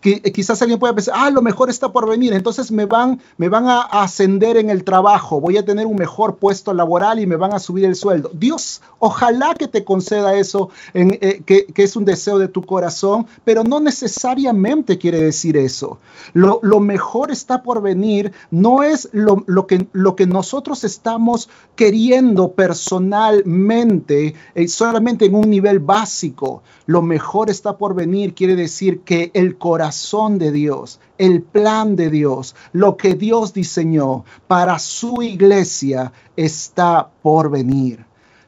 Eh, 0.05 0.33
quizás 0.33 0.61
alguien 0.61 0.79
pueda 0.79 0.95
pensar, 0.95 1.15
ah, 1.17 1.31
lo 1.31 1.41
mejor 1.41 1.71
está 1.71 1.91
por 1.91 2.09
venir, 2.09 2.35
entonces 2.35 2.71
me 2.71 2.85
van, 2.85 3.21
me 3.39 3.49
van 3.49 3.67
a 3.67 3.81
ascender 3.81 4.59
en 4.59 4.69
el 4.69 4.85
trabajo, 4.85 5.41
voy 5.41 5.57
a 5.57 5.65
tener 5.65 5.87
un 5.87 5.97
mejor 5.97 6.37
puesto 6.37 6.75
laboral 6.75 7.21
y 7.21 7.27
me 7.27 7.37
van 7.37 7.55
a 7.55 7.59
subir 7.59 7.87
el 7.87 7.97
sueldo. 7.97 8.31
Dios, 8.35 8.83
ojalá 8.99 9.55
que 9.55 9.67
te 9.67 9.83
conceda 9.85 10.35
eso, 10.35 10.69
eh, 10.93 11.43
que, 11.47 11.67
es 11.75 11.97
un 11.97 12.05
deseo 12.05 12.39
de 12.39 12.49
tu 12.49 12.63
corazón, 12.63 13.27
pero 13.45 13.65
no 13.65 13.81
necesariamente 13.81 14.99
quiere 14.99 15.21
decir 15.21 15.57
eso. 15.57 15.99
Lo, 16.33 16.61
mejor 16.81 17.31
está 17.31 17.63
por 17.63 17.81
venir, 17.81 18.33
no 18.51 18.83
es 18.83 19.09
lo, 19.13 19.43
lo, 19.47 19.67
que, 19.67 19.87
lo 19.93 20.17
que 20.17 20.27
nosotros 20.27 20.85
estamos 20.85 21.49
queriendo 21.77 22.53
personalmente, 22.53 24.35
eh, 24.55 24.69
solamente 24.69 25.27
en 25.27 25.35
un 25.35 25.49
nivel 25.49 25.79
básico. 25.79 26.63
Lo 26.87 27.01
mejor 27.01 27.49
está 27.49 27.79
por 27.79 27.95
venir 27.95 28.35
quiere 28.35 28.57
decir 28.57 29.01
que 29.01 29.31
el 29.33 29.57
corazón 29.57 29.94
de 30.39 30.51
Dios, 30.51 31.01
el 31.19 31.43
plan 31.43 31.97
de 31.97 32.11
Dios, 32.11 32.55
lo 32.73 32.97
que 32.97 33.15
Dios 33.15 33.53
diseñó 33.53 34.25
para 34.49 34.79
su 34.79 35.23
iglesia 35.23 36.13
está 36.37 37.11
por 37.23 37.51
venir 37.51 38.05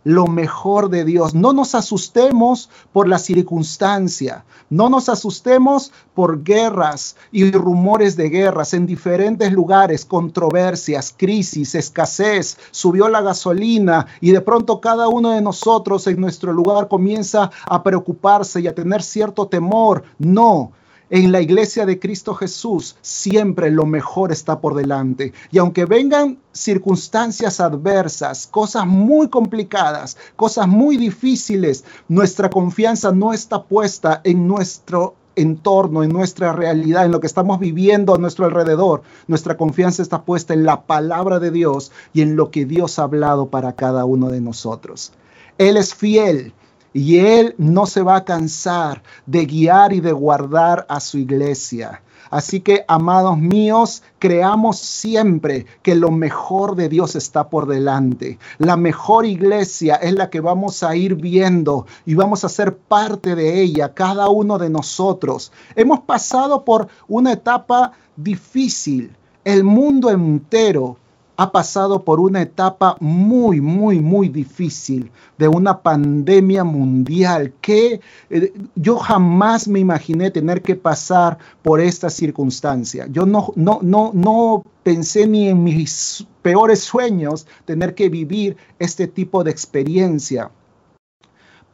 lo 0.07 0.29
mejor 0.29 0.89
de 0.89 1.05
Dios. 1.05 1.35
No 1.35 1.53
nos 1.53 1.75
asustemos 1.75 2.71
por 2.93 3.09
la 3.09 3.19
circunstancia, 3.19 4.45
no 4.71 4.89
nos 4.89 5.09
asustemos 5.09 5.91
por 6.15 6.45
guerras 6.45 7.17
y 7.33 7.51
rumores 7.51 8.15
de 8.15 8.29
guerras 8.29 8.73
en 8.73 8.87
diferentes 8.87 9.53
lugares, 9.53 10.05
controversias, 10.05 11.13
crisis, 11.17 11.75
escasez, 11.75 12.57
subió 12.71 13.09
la 13.09 13.21
gasolina 13.21 14.07
y 14.21 14.31
de 14.31 14.41
pronto 14.41 14.81
cada 14.81 15.09
uno 15.09 15.31
de 15.31 15.43
nosotros 15.43 16.07
en 16.07 16.21
nuestro 16.21 16.53
lugar 16.53 16.87
comienza 16.87 17.51
a 17.65 17.83
preocuparse 17.83 18.61
y 18.61 18.69
a 18.69 18.77
tener 18.77 19.03
cierto 19.03 19.49
temor. 19.49 20.05
No, 20.21 20.71
en 21.11 21.31
la 21.33 21.41
iglesia 21.41 21.87
de 21.87 21.99
Cristo 21.99 22.35
Jesús 22.35 22.97
siempre 23.01 23.71
lo 23.71 23.87
mejor 23.87 24.33
está 24.33 24.61
por 24.61 24.75
delante. 24.75 25.33
Y 25.51 25.59
aunque 25.59 25.85
vengan 25.85 26.39
circunstancias 26.53 27.61
adversas, 27.61 28.47
cosas 28.47 28.87
muy 28.87 29.29
complicadas, 29.29 30.17
cosas 30.35 30.67
muy 30.67 30.97
difíciles, 30.97 31.85
nuestra 32.09 32.51
confianza 32.51 33.13
no 33.13 33.33
está 33.33 33.63
puesta 33.63 34.21
en 34.25 34.49
nuestro 34.49 35.15
entorno, 35.37 36.03
en 36.03 36.11
nuestra 36.11 36.53
realidad, 36.53 37.05
en 37.05 37.13
lo 37.13 37.21
que 37.21 37.27
estamos 37.27 37.61
viviendo 37.61 38.15
a 38.15 38.19
nuestro 38.19 38.47
alrededor. 38.47 39.03
Nuestra 39.29 39.57
confianza 39.57 40.03
está 40.03 40.23
puesta 40.23 40.55
en 40.55 40.65
la 40.65 40.83
palabra 40.83 41.39
de 41.39 41.51
Dios 41.51 41.93
y 42.13 42.23
en 42.23 42.37
lo 42.37 42.51
que 42.51 42.65
Dios 42.65 42.99
ha 42.99 43.05
hablado 43.05 43.47
para 43.47 43.75
cada 43.75 44.05
uno 44.07 44.31
de 44.31 44.41
nosotros. 44.41 45.13
Él 45.59 45.77
es 45.77 45.95
fiel 45.95 46.53
y 46.97 47.19
Él 47.19 47.55
no 47.59 47.85
se 47.85 48.01
va 48.01 48.17
a 48.17 48.25
cansar 48.25 49.03
de 49.27 49.45
guiar 49.45 49.93
y 49.93 50.01
de 50.01 50.13
guardar 50.13 50.87
a 50.89 50.99
su 51.01 51.19
iglesia. 51.19 52.01
Así 52.31 52.61
que, 52.61 52.87
amados 52.89 53.37
míos, 53.37 54.03
creamos 54.19 54.79
siempre 54.79 55.67
que 55.83 55.95
lo 55.95 56.11
mejor 56.11 56.75
de 56.75 56.89
Dios 56.89 57.15
está 57.15 57.51
por 57.51 57.67
delante. 57.67 58.39
La 58.57 58.79
mejor 58.79 59.27
iglesia 59.27 59.97
es 59.97 60.15
la 60.15 60.31
que 60.31 60.41
vamos 60.41 60.83
a 60.83 60.97
ir 60.97 61.17
viendo 61.17 61.87
y 62.07 62.15
vamos 62.15 62.45
a 62.45 62.49
ser 62.49 62.75
parte 62.75 63.35
de 63.35 63.61
ella, 63.61 63.93
cada 63.93 64.31
uno 64.31 64.57
de 64.57 64.71
nosotros. 64.71 65.53
Hemos 65.75 66.01
pasado 66.01 66.65
por 66.65 66.89
una 67.09 67.35
etapa 67.35 67.93
difícil. 68.17 69.15
El 69.45 69.65
mundo 69.65 70.09
entero 70.09 70.97
ha 71.37 71.53
pasado 71.53 72.03
por 72.03 72.21
una 72.21 72.43
etapa 72.43 72.97
muy, 73.01 73.61
muy, 73.61 74.01
muy 74.01 74.29
difícil 74.29 75.11
de 75.39 75.49
una 75.49 75.83
pandemia 75.83 76.65
mundial 76.65 77.53
que 77.61 78.01
eh, 78.31 78.53
yo 78.75 78.99
jamás 78.99 79.69
me 79.69 79.81
imaginé 79.81 80.31
tener 80.31 80.63
que 80.63 80.77
pasar 80.77 81.39
por 81.63 81.81
esta 81.81 82.11
circunstancia. 82.11 83.07
Yo 83.11 83.27
no, 83.27 83.53
no, 83.55 83.81
no, 83.83 84.11
no 84.15 84.65
pensé 84.83 85.27
ni 85.27 85.49
en 85.49 85.63
mis 85.63 86.27
peores 86.43 86.81
sueños 86.81 87.47
tener 87.65 87.95
que 87.95 88.09
vivir 88.09 88.57
este 88.79 89.07
tipo 89.07 89.45
de 89.45 89.51
experiencia 89.51 90.51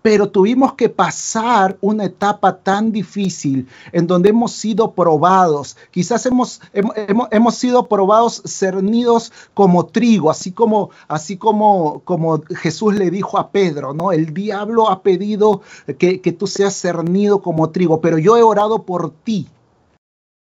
pero 0.02 0.28
tuvimos 0.28 0.74
que 0.74 0.88
pasar 0.88 1.78
una 1.80 2.04
etapa 2.04 2.58
tan 2.58 2.92
difícil 2.92 3.68
en 3.92 4.06
donde 4.06 4.30
hemos 4.30 4.52
sido 4.52 4.92
probados. 4.92 5.76
Quizás 5.90 6.26
hemos, 6.26 6.60
hemos, 6.72 7.28
hemos, 7.30 7.54
sido 7.54 7.86
probados 7.86 8.42
cernidos 8.44 9.32
como 9.54 9.86
trigo, 9.86 10.30
así 10.30 10.52
como, 10.52 10.90
así 11.06 11.36
como, 11.36 12.00
como 12.00 12.42
Jesús 12.42 12.94
le 12.94 13.10
dijo 13.10 13.38
a 13.38 13.50
Pedro, 13.50 13.94
¿no? 13.94 14.10
El 14.12 14.34
diablo 14.34 14.90
ha 14.90 15.02
pedido 15.02 15.62
que, 15.98 16.20
que 16.20 16.32
tú 16.32 16.46
seas 16.46 16.74
cernido 16.74 17.40
como 17.40 17.70
trigo, 17.70 18.00
pero 18.00 18.18
yo 18.18 18.36
he 18.36 18.42
orado 18.42 18.82
por 18.82 19.10
ti 19.10 19.48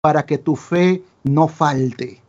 para 0.01 0.25
que 0.25 0.39
tu 0.39 0.55
fe 0.55 1.03
no 1.23 1.47
falte. 1.47 2.20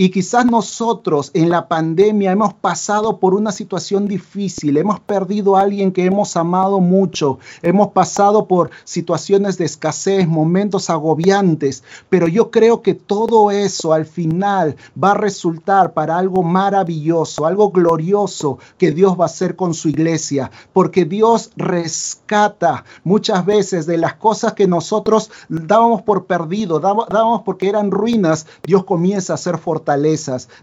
Y 0.00 0.10
quizás 0.10 0.46
nosotros 0.46 1.32
en 1.34 1.50
la 1.50 1.66
pandemia 1.66 2.30
hemos 2.30 2.54
pasado 2.54 3.18
por 3.18 3.34
una 3.34 3.50
situación 3.50 4.06
difícil, 4.06 4.76
hemos 4.76 5.00
perdido 5.00 5.56
a 5.56 5.62
alguien 5.62 5.90
que 5.90 6.04
hemos 6.04 6.36
amado 6.36 6.78
mucho, 6.78 7.40
hemos 7.62 7.88
pasado 7.88 8.46
por 8.46 8.70
situaciones 8.84 9.58
de 9.58 9.64
escasez, 9.64 10.28
momentos 10.28 10.88
agobiantes, 10.88 11.82
pero 12.08 12.28
yo 12.28 12.52
creo 12.52 12.80
que 12.80 12.94
todo 12.94 13.50
eso 13.50 13.92
al 13.92 14.06
final 14.06 14.76
va 15.02 15.10
a 15.10 15.14
resultar 15.14 15.94
para 15.94 16.16
algo 16.16 16.44
maravilloso, 16.44 17.44
algo 17.44 17.72
glorioso 17.72 18.60
que 18.78 18.92
Dios 18.92 19.18
va 19.18 19.24
a 19.24 19.26
hacer 19.26 19.56
con 19.56 19.74
su 19.74 19.88
iglesia, 19.88 20.52
porque 20.72 21.06
Dios 21.06 21.50
rescata 21.56 22.84
muchas 23.02 23.44
veces 23.44 23.86
de 23.86 23.98
las 23.98 24.14
cosas 24.14 24.52
que 24.52 24.68
nosotros 24.68 25.32
dábamos 25.48 26.02
por 26.02 26.26
perdido, 26.26 26.78
dábamos 26.78 27.42
porque 27.42 27.68
eran 27.68 27.90
ruinas, 27.90 28.46
Dios 28.62 28.84
comienza 28.84 29.32
a 29.32 29.34
hacer 29.34 29.58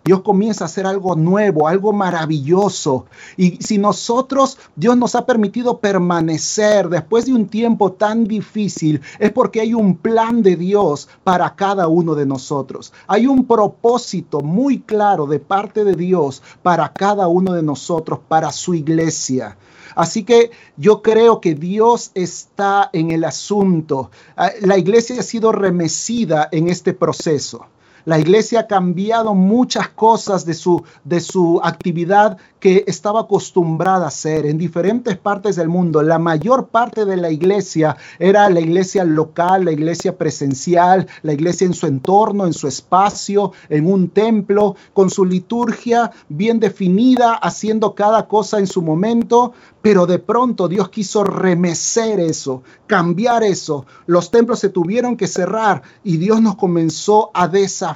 Dios 0.03 0.21
comienza 0.21 0.65
a 0.65 0.67
hacer 0.67 0.85
algo 0.85 1.15
nuevo, 1.15 1.67
algo 1.67 1.93
maravilloso. 1.93 3.05
Y 3.37 3.57
si 3.57 3.77
nosotros, 3.77 4.57
Dios 4.75 4.97
nos 4.97 5.15
ha 5.15 5.25
permitido 5.25 5.79
permanecer 5.79 6.89
después 6.89 7.25
de 7.25 7.33
un 7.33 7.47
tiempo 7.47 7.93
tan 7.93 8.25
difícil, 8.25 9.01
es 9.19 9.31
porque 9.31 9.61
hay 9.61 9.73
un 9.73 9.97
plan 9.97 10.43
de 10.43 10.55
Dios 10.55 11.07
para 11.23 11.55
cada 11.55 11.87
uno 11.87 12.15
de 12.15 12.25
nosotros. 12.25 12.93
Hay 13.07 13.27
un 13.27 13.45
propósito 13.45 14.41
muy 14.41 14.81
claro 14.81 15.25
de 15.25 15.39
parte 15.39 15.83
de 15.83 15.95
Dios 15.95 16.43
para 16.61 16.93
cada 16.93 17.27
uno 17.27 17.53
de 17.53 17.63
nosotros, 17.63 18.19
para 18.27 18.51
su 18.51 18.73
iglesia. 18.73 19.57
Así 19.95 20.23
que 20.23 20.51
yo 20.75 21.01
creo 21.01 21.39
que 21.39 21.55
Dios 21.55 22.11
está 22.13 22.89
en 22.91 23.11
el 23.11 23.23
asunto. 23.23 24.11
Ah, 24.35 24.51
la 24.61 24.77
iglesia 24.77 25.19
ha 25.19 25.23
sido 25.23 25.51
remecida 25.51 26.49
en 26.51 26.67
este 26.67 26.93
proceso. 26.93 27.67
La 28.05 28.19
iglesia 28.19 28.61
ha 28.61 28.67
cambiado 28.67 29.33
muchas 29.33 29.89
cosas 29.89 30.45
de 30.45 30.53
su, 30.53 30.83
de 31.03 31.19
su 31.19 31.59
actividad 31.63 32.37
que 32.59 32.83
estaba 32.87 33.21
acostumbrada 33.21 34.05
a 34.05 34.07
hacer 34.07 34.45
en 34.45 34.57
diferentes 34.57 35.17
partes 35.17 35.55
del 35.55 35.69
mundo. 35.69 36.01
La 36.01 36.19
mayor 36.19 36.67
parte 36.67 37.05
de 37.05 37.17
la 37.17 37.29
iglesia 37.29 37.97
era 38.17 38.49
la 38.49 38.59
iglesia 38.59 39.03
local, 39.03 39.65
la 39.65 39.71
iglesia 39.71 40.17
presencial, 40.17 41.07
la 41.23 41.33
iglesia 41.33 41.65
en 41.65 41.73
su 41.73 41.87
entorno, 41.87 42.45
en 42.45 42.53
su 42.53 42.67
espacio, 42.67 43.51
en 43.69 43.91
un 43.91 44.09
templo, 44.09 44.75
con 44.93 45.09
su 45.09 45.25
liturgia 45.25 46.11
bien 46.29 46.59
definida, 46.59 47.33
haciendo 47.33 47.95
cada 47.95 48.27
cosa 48.27 48.59
en 48.59 48.67
su 48.67 48.81
momento, 48.81 49.53
pero 49.81 50.07
de 50.07 50.17
pronto 50.17 50.67
Dios 50.67 50.89
quiso 50.89 51.23
remecer 51.23 52.19
eso, 52.19 52.63
cambiar 52.87 53.43
eso. 53.43 53.85
Los 54.07 54.31
templos 54.31 54.57
se 54.57 54.69
tuvieron 54.69 55.15
que 55.15 55.27
cerrar 55.27 55.83
y 56.03 56.17
Dios 56.17 56.41
nos 56.41 56.55
comenzó 56.55 57.29
a 57.35 57.47
desafiar, 57.47 57.94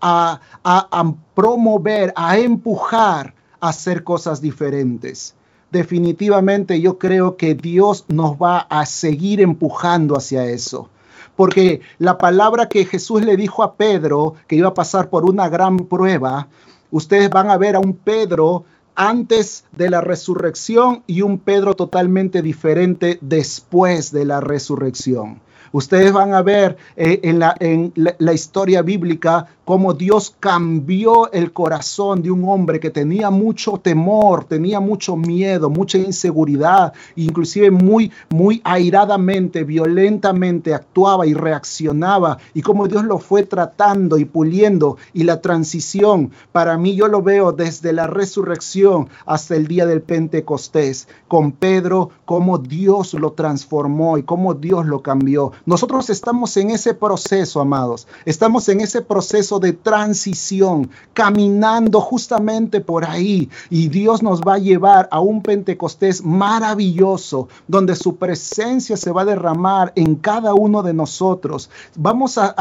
a, 0.00 0.40
a, 0.64 1.14
promover, 1.34 2.12
a 2.16 2.38
empujar 2.38 3.34
a 3.60 3.68
hacer 3.68 4.04
cosas 4.04 4.40
diferentes. 4.40 5.34
Definitivamente 5.70 6.80
yo 6.80 6.98
creo 6.98 7.36
que 7.36 7.54
Dios 7.54 8.04
nos 8.08 8.32
va 8.36 8.58
a 8.58 8.84
seguir 8.84 9.40
empujando 9.40 10.16
hacia 10.16 10.44
eso. 10.44 10.88
Porque 11.36 11.80
la 11.98 12.18
palabra 12.18 12.68
que 12.68 12.84
Jesús 12.84 13.22
le 13.22 13.36
dijo 13.36 13.62
a 13.62 13.74
Pedro, 13.74 14.34
que 14.46 14.56
iba 14.56 14.68
a 14.68 14.74
pasar 14.74 15.08
por 15.08 15.24
una 15.24 15.48
gran 15.48 15.78
prueba, 15.78 16.48
ustedes 16.90 17.30
van 17.30 17.50
a 17.50 17.56
ver 17.56 17.76
a 17.76 17.80
un 17.80 17.94
Pedro 17.94 18.64
antes 18.94 19.64
de 19.72 19.88
la 19.88 20.02
resurrección 20.02 21.02
y 21.06 21.22
un 21.22 21.38
Pedro 21.38 21.74
totalmente 21.74 22.42
diferente 22.42 23.18
después 23.22 24.12
de 24.12 24.26
la 24.26 24.40
resurrección. 24.40 25.40
Ustedes 25.72 26.12
van 26.12 26.34
a 26.34 26.42
ver 26.42 26.76
eh, 26.96 27.20
en, 27.22 27.38
la, 27.38 27.54
en 27.58 27.92
la, 27.96 28.32
historia 28.32 28.82
bíblica 28.82 29.46
cómo 29.64 29.94
Dios 29.94 30.34
cambió 30.40 31.30
el 31.32 31.52
corazón 31.52 32.22
de 32.22 32.30
un 32.30 32.48
hombre 32.48 32.80
que 32.80 32.90
tenía 32.90 33.30
mucho 33.30 33.78
temor, 33.78 34.44
tenía 34.44 34.80
mucho 34.80 35.16
miedo, 35.16 35.70
mucha 35.70 35.98
inseguridad, 35.98 36.92
inclusive 37.16 37.70
muy, 37.70 38.10
muy 38.30 38.60
airadamente, 38.64 39.64
violentamente 39.64 40.74
actuaba 40.74 41.26
y 41.26 41.34
reaccionaba, 41.34 42.38
y 42.54 42.62
cómo 42.62 42.88
Dios 42.88 43.04
lo 43.04 43.18
fue 43.18 43.44
tratando 43.44 44.18
y 44.18 44.24
puliendo, 44.24 44.96
y 45.12 45.24
la 45.24 45.40
transición, 45.40 46.32
para 46.50 46.76
mí 46.76 46.94
yo 46.94 47.08
lo 47.08 47.22
veo 47.22 47.52
desde 47.52 47.92
la 47.92 48.06
resurrección 48.06 49.08
hasta 49.26 49.54
el 49.54 49.66
día 49.66 49.86
del 49.86 50.02
Pentecostés, 50.02 51.08
con 51.28 51.52
Pedro, 51.52 52.10
cómo 52.24 52.58
Dios 52.58 53.14
lo 53.14 53.32
transformó 53.32 54.18
y 54.18 54.22
cómo 54.22 54.54
Dios 54.54 54.86
lo 54.86 55.02
cambió. 55.02 55.52
Nosotros 55.66 56.10
estamos 56.10 56.56
en 56.56 56.70
ese 56.70 56.94
proceso, 56.94 57.60
amados. 57.60 58.06
Estamos 58.24 58.68
en 58.68 58.80
ese 58.80 59.02
proceso 59.02 59.51
de 59.58 59.72
transición, 59.72 60.90
caminando 61.12 62.00
justamente 62.00 62.80
por 62.80 63.04
ahí. 63.04 63.48
Y 63.70 63.88
Dios 63.88 64.22
nos 64.22 64.40
va 64.40 64.54
a 64.54 64.58
llevar 64.58 65.08
a 65.10 65.20
un 65.20 65.42
Pentecostés 65.42 66.24
maravilloso, 66.24 67.48
donde 67.68 67.94
su 67.96 68.16
presencia 68.16 68.96
se 68.96 69.10
va 69.10 69.22
a 69.22 69.26
derramar 69.26 69.92
en 69.96 70.16
cada 70.16 70.54
uno 70.54 70.82
de 70.82 70.94
nosotros. 70.94 71.70
Vamos 71.96 72.38
a, 72.38 72.52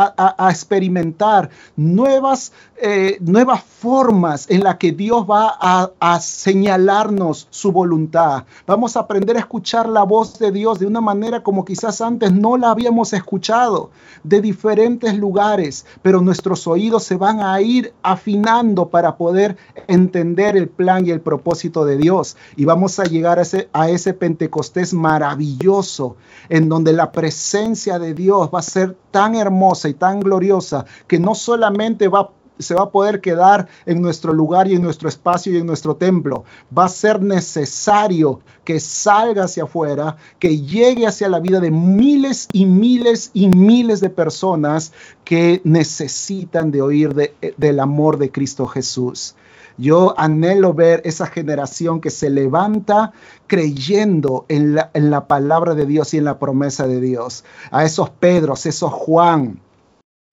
experimentar 0.50 1.50
nuevas, 1.76 2.52
eh, 2.84 3.18
nuevas 3.20 3.64
formas 3.64 4.50
en 4.50 4.64
las 4.64 4.78
que 4.78 4.92
Dios 4.92 5.26
va 5.30 5.56
a, 5.60 6.20
señalarnos 6.20 7.48
su 7.52 7.72
voluntad. 7.72 8.46
Vamos 8.66 8.96
a 8.96 9.02
aprender 9.02 9.38
a 9.38 9.40
escuchar 9.40 9.88
la 9.88 10.02
voz 10.02 10.40
de 10.40 10.52
Dios 10.52 10.80
de 10.80 10.88
una 10.88 11.00
manera 11.00 11.44
como 11.44 11.64
quizás 11.64 12.02
antes 12.02 12.32
no 12.32 12.58
la 12.58 12.72
habíamos 12.72 13.14
escuchado 13.14 13.92
de 14.24 14.42
diferentes 14.42 15.16
lugares, 15.16 15.86
pero 16.02 16.22
nuestros 16.22 16.66
oídos 16.66 17.04
se 17.04 17.18
van 17.18 17.42
a 17.42 17.62
ir 17.62 17.94
afinando 18.02 18.90
para 18.90 19.16
poder 19.16 19.58
entender 19.88 20.58
el 20.58 20.68
plan 20.68 21.06
y 21.06 21.12
el 21.12 21.22
propósito 21.22 21.86
de 21.86 21.98
Dios. 21.98 22.36
Y 22.56 22.66
vamos 22.66 22.98
a 23.00 23.04
llegar 23.04 23.38
a 23.38 23.44
ese, 23.44 23.70
a 23.74 23.90
ese 23.90 24.16
Pentecostés 24.16 24.94
maravilloso, 24.94 26.18
en 26.50 26.68
donde 26.68 26.94
la 26.94 27.12
presencia 27.12 28.00
de 28.00 28.16
Dios 28.16 28.50
va 28.54 28.60
a 28.60 28.64
ser 28.64 28.98
tan 29.12 29.36
hermosa 29.36 29.88
y 29.88 29.94
tan 29.94 30.20
gloriosa 30.20 30.86
que 31.08 31.20
no 31.20 31.36
solamente 31.36 32.08
va 32.08 32.20
a 32.22 32.41
se 32.62 32.76
va 32.76 32.84
a 32.84 32.90
poder 32.92 33.22
quedar 33.22 33.68
en 33.86 34.02
nuestro 34.02 34.34
lugar 34.34 34.68
y 34.68 34.76
en 34.76 34.82
nuestro 34.82 35.10
espacio 35.10 35.54
y 35.54 35.58
en 35.58 35.66
nuestro 35.66 35.96
templo. 35.96 36.44
Va 36.76 36.86
a 36.86 36.90
ser 36.90 37.22
necesario 37.22 38.42
que 38.64 38.80
salga 38.80 39.46
hacia 39.46 39.64
afuera, 39.64 40.18
que 40.40 40.62
llegue 40.62 41.08
hacia 41.08 41.30
la 41.30 41.40
vida 41.40 41.60
de 41.60 41.72
miles 41.72 42.48
y 42.54 42.66
miles 42.66 43.32
y 43.34 43.48
miles 43.48 44.00
de 44.00 44.10
personas 44.10 44.94
que 45.24 45.62
necesitan 45.64 46.72
de 46.72 46.82
oír 46.82 47.34
del 47.58 47.80
amor 47.80 48.18
de 48.18 48.32
Cristo 48.32 48.68
Jesús. 48.68 49.36
Yo 49.78 50.14
anhelo 50.18 50.74
ver 50.74 51.02
esa 51.06 51.26
generación 51.26 52.02
que 52.02 52.10
se 52.10 52.30
levanta 52.30 53.14
creyendo 53.48 54.46
en 54.48 54.76
la, 54.76 54.92
en 54.94 55.10
la 55.10 55.28
palabra 55.28 55.74
de 55.74 55.86
Dios 55.86 56.14
y 56.14 56.18
en 56.18 56.26
la 56.26 56.40
promesa 56.40 56.88
de 56.88 57.00
Dios. 57.00 57.44
A 57.72 57.84
esos 57.84 58.10
Pedros, 58.10 58.66
esos 58.66 58.92
Juan, 58.92 59.60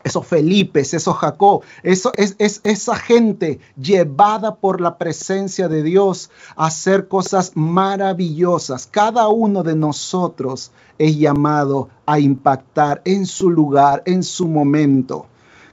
esos 0.04 0.26
Felipes, 0.26 0.94
esos 0.94 1.16
Jacob, 1.16 1.62
eso 1.82 2.12
es, 2.16 2.36
es, 2.38 2.60
esa 2.62 2.94
gente 2.94 3.58
llevada 3.76 4.54
por 4.54 4.80
la 4.80 4.96
presencia 4.96 5.68
de 5.68 5.82
Dios 5.82 6.30
a 6.56 6.66
hacer 6.66 7.08
cosas 7.08 7.52
maravillosas. 7.56 8.86
Cada 8.86 9.28
uno 9.28 9.64
de 9.64 9.74
nosotros 9.74 10.70
es 10.98 11.18
llamado 11.18 11.88
a 12.06 12.20
impactar 12.20 13.02
en 13.04 13.26
su 13.26 13.50
lugar, 13.50 14.02
en 14.06 14.22
su 14.22 14.46
momento. 14.46 15.26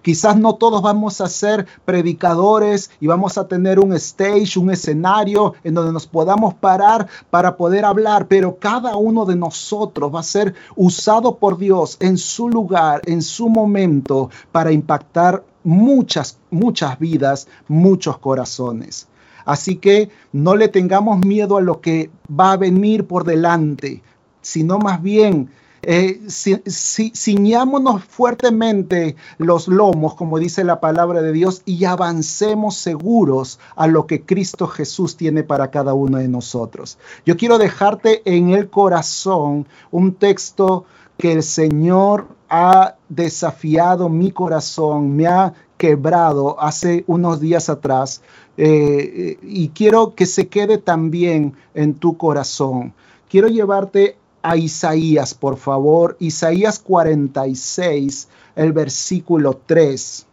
Quizás 0.06 0.38
no 0.38 0.54
todos 0.54 0.84
vamos 0.84 1.20
a 1.20 1.28
ser 1.28 1.66
predicadores 1.84 2.92
y 3.00 3.08
vamos 3.08 3.40
a 3.40 3.48
tener 3.48 3.80
un 3.80 3.92
stage, 3.94 4.60
un 4.60 4.70
escenario 4.70 5.56
en 5.64 5.74
donde 5.74 5.92
nos 5.92 6.06
podamos 6.06 6.54
parar 6.54 7.08
para 7.32 7.58
poder 7.58 7.86
hablar, 7.86 8.28
pero 8.28 8.60
cada 8.60 8.98
uno 8.98 9.26
de 9.26 9.36
nosotros 9.36 10.14
va 10.14 10.20
a 10.20 10.24
ser 10.24 10.54
usado 10.76 11.38
por 11.38 11.58
Dios 11.58 11.98
en 12.00 12.20
su 12.20 12.50
lugar, 12.50 13.02
en 13.08 13.24
su 13.24 13.50
momento, 13.50 14.30
para 14.52 14.72
impactar 14.72 15.44
muchas, 15.64 16.38
muchas 16.52 17.00
vidas, 17.00 17.48
muchos 17.68 18.20
corazones. 18.20 19.08
Así 19.44 19.78
que 19.78 20.12
no 20.32 20.56
le 20.56 20.68
tengamos 20.68 21.18
miedo 21.18 21.58
a 21.58 21.62
lo 21.62 21.82
que 21.82 22.12
va 22.30 22.52
a 22.52 22.58
venir 22.58 23.08
por 23.08 23.24
delante, 23.24 24.04
sino 24.44 24.78
más 24.78 25.02
bien 25.02 25.50
eh, 25.88 26.20
ciñámonos 26.28 28.04
fuertemente 28.04 29.16
los 29.38 29.68
lomos, 29.68 30.16
como 30.16 30.40
dice 30.40 30.64
la 30.64 30.80
palabra 30.80 31.22
de 31.22 31.32
Dios, 31.32 31.62
y 31.66 31.86
avancemos 31.86 32.76
seguros 32.76 33.60
a 33.76 33.86
lo 33.86 34.08
que 34.08 34.24
Cristo 34.24 34.68
Jesús 34.68 35.16
tiene 35.16 35.44
para 35.44 35.70
cada 35.70 35.94
uno 35.94 36.18
de 36.18 36.28
nosotros. 36.28 36.98
Yo 37.26 37.38
quiero 37.38 37.60
dejarte 37.60 38.24
en 38.26 38.50
el 38.50 38.70
corazón 38.70 39.68
un 39.92 40.16
texto 40.16 40.86
que 41.18 41.34
el 41.34 41.44
Señor 41.44 42.28
ha 42.50 42.96
desafiado 43.08 44.10
mi 44.10 44.32
corazón, 44.32 45.16
me 45.16 45.28
ha 45.28 45.54
quebrado 45.78 46.60
hace 46.60 47.04
unos 47.06 47.40
días 47.40 47.70
atrás 47.70 48.22
eh, 48.58 49.38
y 49.42 49.70
quiero 49.70 50.16
que 50.16 50.26
se 50.26 50.48
quede 50.48 50.78
también 50.80 51.54
en 51.74 51.94
tu 51.94 52.18
corazón. 52.18 52.94
Quiero 53.30 53.50
llevarte 53.50 54.18
a 54.46 54.58
Isaías, 54.58 55.34
por 55.34 55.58
favor. 55.58 56.18
Isaías 56.20 56.78
46, 56.78 58.28
el 58.56 58.74
versículo 58.74 59.60
3 59.66 60.28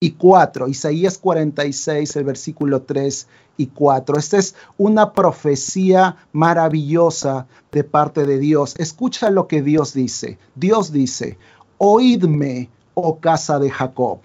y 0.00 0.12
4. 0.12 0.68
Isaías 0.68 1.18
46, 1.18 2.14
el 2.14 2.24
versículo 2.24 2.82
3 2.82 3.26
y 3.56 3.66
4. 3.66 4.18
Esta 4.18 4.38
es 4.38 4.54
una 4.78 5.12
profecía 5.12 6.16
maravillosa 6.32 7.48
de 7.72 7.82
parte 7.82 8.24
de 8.24 8.38
Dios. 8.38 8.76
Escucha 8.78 9.30
lo 9.30 9.48
que 9.48 9.62
Dios 9.62 9.94
dice. 9.94 10.38
Dios 10.54 10.92
dice, 10.92 11.36
oídme, 11.78 12.70
oh 12.94 13.18
casa 13.18 13.58
de 13.58 13.68
Jacob. 13.68 14.20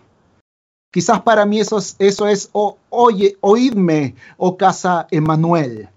Quizás 0.93 1.22
para 1.24 1.48
mí 1.48 1.60
eso 1.60 1.80
es, 1.80 1.95
eso 1.98 2.28
es 2.28 2.52
oye, 2.52 3.38
oídme, 3.41 4.13
oh 4.38 4.56
casa 4.56 5.08
Emanuel 5.10 5.89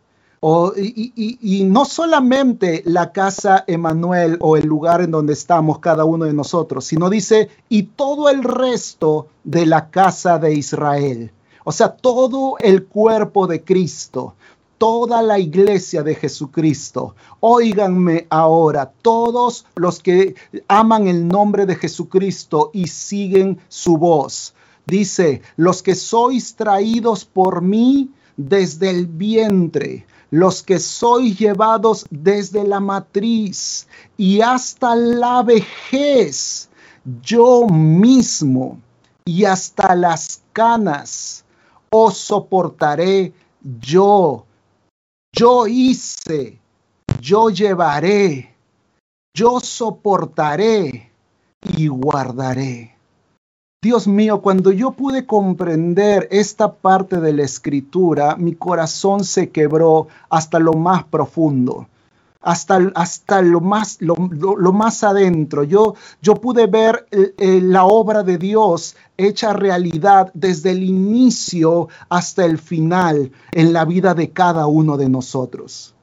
y, 0.76 1.64
no 1.64 1.85
solamente 1.85 2.83
la 2.85 3.12
casa 3.12 3.62
Emanuel 3.68 4.38
o 4.40 4.57
el 4.57 4.66
lugar 4.66 5.00
en 5.00 5.12
donde 5.12 5.35
estamos 5.35 5.78
cada 5.78 6.05
uno 6.05 6.24
de 6.24 6.33
nosotros, 6.33 6.85
sino 6.85 7.09
dice, 7.09 7.48
y 7.68 7.85
todo 7.85 8.28
el 8.28 8.42
resto 8.42 9.28
de 9.44 9.66
la 9.66 9.90
casa 9.90 10.38
de 10.38 10.55
Israel. 10.55 11.31
O 11.64 11.70
sea, 11.70 11.90
todo 11.90 12.57
el 12.59 12.87
cuerpo 12.87 13.46
de 13.46 13.62
Cristo, 13.62 14.35
toda 14.78 15.22
la 15.22 15.38
iglesia 15.38 16.02
de 16.02 16.16
Jesucristo. 16.16 17.14
Óiganme 17.38 18.26
ahora, 18.28 18.90
todos 19.00 19.64
los 19.76 20.00
que 20.00 20.35
aman 20.66 21.07
el 21.07 21.28
nombre 21.28 21.66
de 21.66 21.76
Jesucristo 21.76 22.70
y 22.72 22.88
siguen 22.88 23.61
su 23.68 23.96
voz. 23.96 24.55
Dice, 24.87 25.42
los 25.57 25.85
que 25.85 25.94
sois 25.94 26.57
traídos 26.57 27.24
por 27.24 27.62
mí 27.62 28.11
desde 28.37 28.90
el 28.90 29.07
vientre 29.07 30.05
los 30.33 30.62
que 30.62 30.79
sois 30.79 31.38
llevados 31.38 32.07
desde 32.09 32.66
la 32.66 32.81
matriz 32.81 33.87
y 34.16 34.40
hasta 34.40 34.97
la 34.97 35.42
vejez, 35.42 36.71
yo 37.21 37.66
mismo 37.66 38.79
y 39.27 39.45
hasta 39.45 39.95
las 39.95 40.40
canas 40.55 41.45
os 41.90 42.16
soportaré 42.16 43.35
yo. 43.83 44.47
Yo 45.37 45.66
hice, 45.66 46.59
yo 47.21 47.51
llevaré, 47.51 48.55
yo 49.37 49.61
soportaré 49.61 51.12
y 51.77 51.88
guardaré. 51.88 52.97
Dios 53.83 54.07
mío, 54.07 54.40
cuando 54.40 54.71
yo 54.71 54.92
pude 54.92 55.27
comprender 55.27 56.29
esta 56.31 56.73
parte 56.73 57.21
de 57.21 57.33
la 57.33 57.42
escritura, 57.42 58.37
mi 58.37 58.55
corazón 58.55 59.25
se 59.25 59.51
quebró 59.51 60.07
hasta 60.31 60.61
lo 60.61 60.75
más 60.75 61.03
profundo 61.03 61.88
hasta, 62.42 62.92
hasta 62.95 63.42
lo, 63.42 63.61
más, 63.61 63.99
lo, 64.01 64.14
más 64.73 65.03
adentro. 65.03 65.64
Yo, 65.64 65.95
yo 66.21 66.35
pude 66.37 66.66
ver 66.66 67.07
la 67.38 67.85
obra 67.85 68.23
de 68.23 68.38
Dios 68.38 68.97
hecha 69.16 69.53
realidad 69.53 70.31
desde 70.35 70.73
el 70.73 70.83
inicio 70.83 71.88
hasta 72.09 72.45
el 72.45 72.59
final 72.59 73.33
en 73.53 73.73
la 73.73 73.85
vida 73.85 74.14
de 74.14 74.31
cada 74.31 74.66
uno 74.66 74.97
de 74.97 75.09
nosotros. 75.09 75.95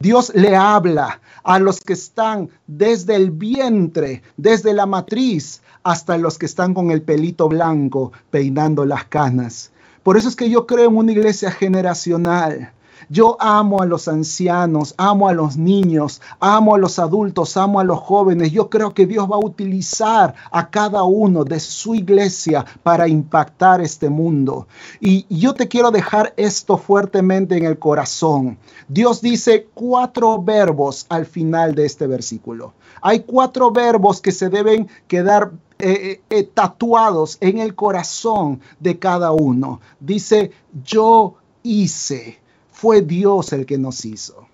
Dios 0.00 0.30
le 0.32 0.54
habla 0.54 1.20
a 1.42 1.58
los 1.58 1.80
que 1.80 1.94
están 1.94 2.50
desde 2.68 3.16
el 3.16 3.32
vientre, 3.32 4.22
desde 4.36 4.72
la 4.72 4.86
matriz, 4.86 5.60
hasta 5.82 6.16
los 6.16 6.38
que 6.38 6.46
están 6.46 6.72
con 6.72 6.92
el 6.92 7.02
pelito 7.02 7.48
blanco 7.48 8.12
peinando 8.30 8.84
las 8.84 9.06
canas. 9.06 9.72
Por 10.04 10.16
eso 10.16 10.28
es 10.28 10.36
que 10.36 10.48
yo 10.50 10.68
creo 10.68 10.88
en 10.88 10.96
una 10.98 11.10
iglesia 11.10 11.50
generacional 11.50 12.72
yo 13.08 13.36
amo 13.40 13.82
a 13.82 13.86
los 13.86 14.08
ancianos, 14.08 14.94
amo 14.96 15.28
a 15.28 15.32
los 15.32 15.56
niños, 15.56 16.20
amo 16.40 16.74
a 16.74 16.78
los 16.78 16.98
adultos, 16.98 17.56
amo 17.56 17.80
a 17.80 17.84
los 17.84 17.98
jóvenes. 17.98 18.52
Yo 18.52 18.68
creo 18.70 18.94
que 18.94 19.06
Dios 19.06 19.30
va 19.30 19.36
a 19.36 19.44
utilizar 19.44 20.34
a 20.50 20.70
cada 20.70 21.02
uno 21.04 21.44
de 21.44 21.60
su 21.60 21.94
iglesia 21.94 22.64
para 22.82 23.08
impactar 23.08 23.80
este 23.80 24.08
mundo. 24.08 24.66
Y 25.00 25.26
yo 25.28 25.54
te 25.54 25.68
quiero 25.68 25.90
dejar 25.90 26.34
esto 26.36 26.78
fuertemente 26.78 27.56
en 27.56 27.64
el 27.64 27.78
corazón. 27.78 28.58
Dios 28.88 29.20
dice 29.20 29.68
cuatro 29.74 30.42
verbos 30.42 31.06
al 31.08 31.26
final 31.26 31.74
de 31.74 31.86
este 31.86 32.06
versículo. 32.06 32.74
Hay 33.00 33.20
cuatro 33.20 33.70
verbos 33.70 34.20
que 34.20 34.32
se 34.32 34.48
deben 34.48 34.88
quedar 35.06 35.52
eh, 35.78 35.90
eh, 35.90 36.20
eh, 36.30 36.42
tatuados 36.42 37.38
en 37.40 37.58
el 37.58 37.74
corazón 37.74 38.60
de 38.80 38.98
cada 38.98 39.30
uno. 39.30 39.80
Dice, 40.00 40.50
yo 40.84 41.34
hice 41.62 42.40
fue 42.78 43.02
Dios 43.02 43.52
el 43.52 43.66
que 43.66 43.76
nos 43.76 44.04
hizo. 44.04 44.46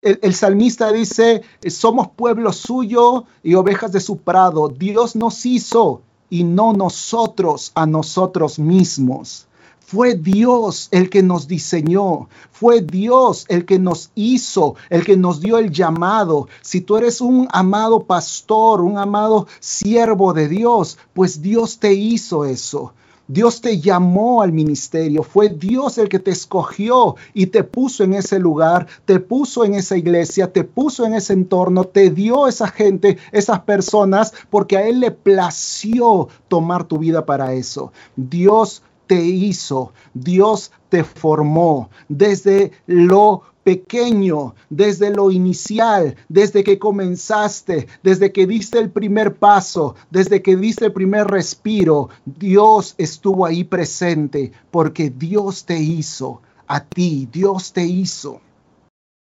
El, 0.00 0.34
salmista 0.34 0.92
dice, 0.92 1.42
somos 1.68 2.08
pueblo 2.10 2.52
suyo 2.52 3.24
y 3.42 3.54
ovejas 3.54 3.90
de 3.90 3.98
su 3.98 4.18
prado. 4.18 4.68
Dios 4.68 5.16
nos 5.16 5.44
hizo 5.44 6.02
y 6.30 6.44
no 6.44 6.74
nosotros 6.74 7.72
a 7.74 7.86
nosotros 7.86 8.60
mismos. 8.60 9.48
Fue 9.80 10.14
Dios 10.14 10.86
el 10.92 11.10
que 11.10 11.24
nos 11.24 11.48
diseñó, 11.48 12.28
fue 12.52 12.82
Dios 12.82 13.46
el 13.48 13.64
que 13.64 13.80
nos 13.80 14.12
hizo, 14.14 14.76
el 14.88 15.04
que 15.04 15.16
nos 15.16 15.40
dio 15.40 15.58
el 15.58 15.72
llamado. 15.72 16.46
Si 16.62 16.82
tú 16.82 16.96
eres 16.98 17.20
un 17.20 17.48
amado 17.50 18.04
pastor, 18.04 18.80
un 18.80 18.96
amado 18.96 19.48
siervo 19.58 20.32
de 20.34 20.46
Dios, 20.46 20.98
pues 21.12 21.42
Dios 21.42 21.80
te 21.80 21.94
hizo 21.94 22.44
eso. 22.44 22.92
Dios 23.26 23.60
te 23.60 23.80
llamó 23.80 24.42
al 24.42 24.52
ministerio, 24.52 25.22
fue 25.22 25.48
Dios 25.48 25.96
el 25.98 26.08
que 26.08 26.18
te 26.18 26.30
escogió 26.30 27.16
y 27.32 27.46
te 27.46 27.64
puso 27.64 28.04
en 28.04 28.14
ese 28.14 28.38
lugar, 28.38 28.86
te 29.06 29.18
puso 29.18 29.64
en 29.64 29.74
esa 29.74 29.96
iglesia, 29.96 30.52
te 30.52 30.62
puso 30.64 31.06
en 31.06 31.14
ese 31.14 31.32
entorno, 31.32 31.84
te 31.84 32.10
dio 32.10 32.46
esa 32.48 32.68
gente, 32.68 33.16
esas 33.32 33.60
personas, 33.60 34.34
porque 34.50 34.76
a 34.76 34.86
Él 34.86 35.00
le 35.00 35.10
plació 35.10 36.28
tomar 36.48 36.84
tu 36.84 36.98
vida 36.98 37.24
para 37.24 37.54
eso. 37.54 37.92
Dios 38.16 38.82
te 39.06 39.20
hizo, 39.22 39.92
Dios 40.14 40.72
te 40.88 41.04
formó 41.04 41.90
desde 42.08 42.72
lo 42.86 43.42
pequeño, 43.64 44.54
desde 44.68 45.10
lo 45.10 45.30
inicial, 45.30 46.16
desde 46.28 46.62
que 46.62 46.78
comenzaste, 46.78 47.88
desde 48.02 48.30
que 48.30 48.46
diste 48.46 48.78
el 48.78 48.90
primer 48.90 49.36
paso, 49.36 49.96
desde 50.10 50.42
que 50.42 50.56
diste 50.56 50.84
el 50.86 50.92
primer 50.92 51.26
respiro, 51.26 52.10
Dios 52.24 52.94
estuvo 52.98 53.46
ahí 53.46 53.64
presente 53.64 54.52
porque 54.70 55.10
Dios 55.10 55.64
te 55.64 55.78
hizo 55.78 56.42
a 56.66 56.84
ti, 56.84 57.28
Dios 57.32 57.72
te 57.72 57.84
hizo. 57.84 58.40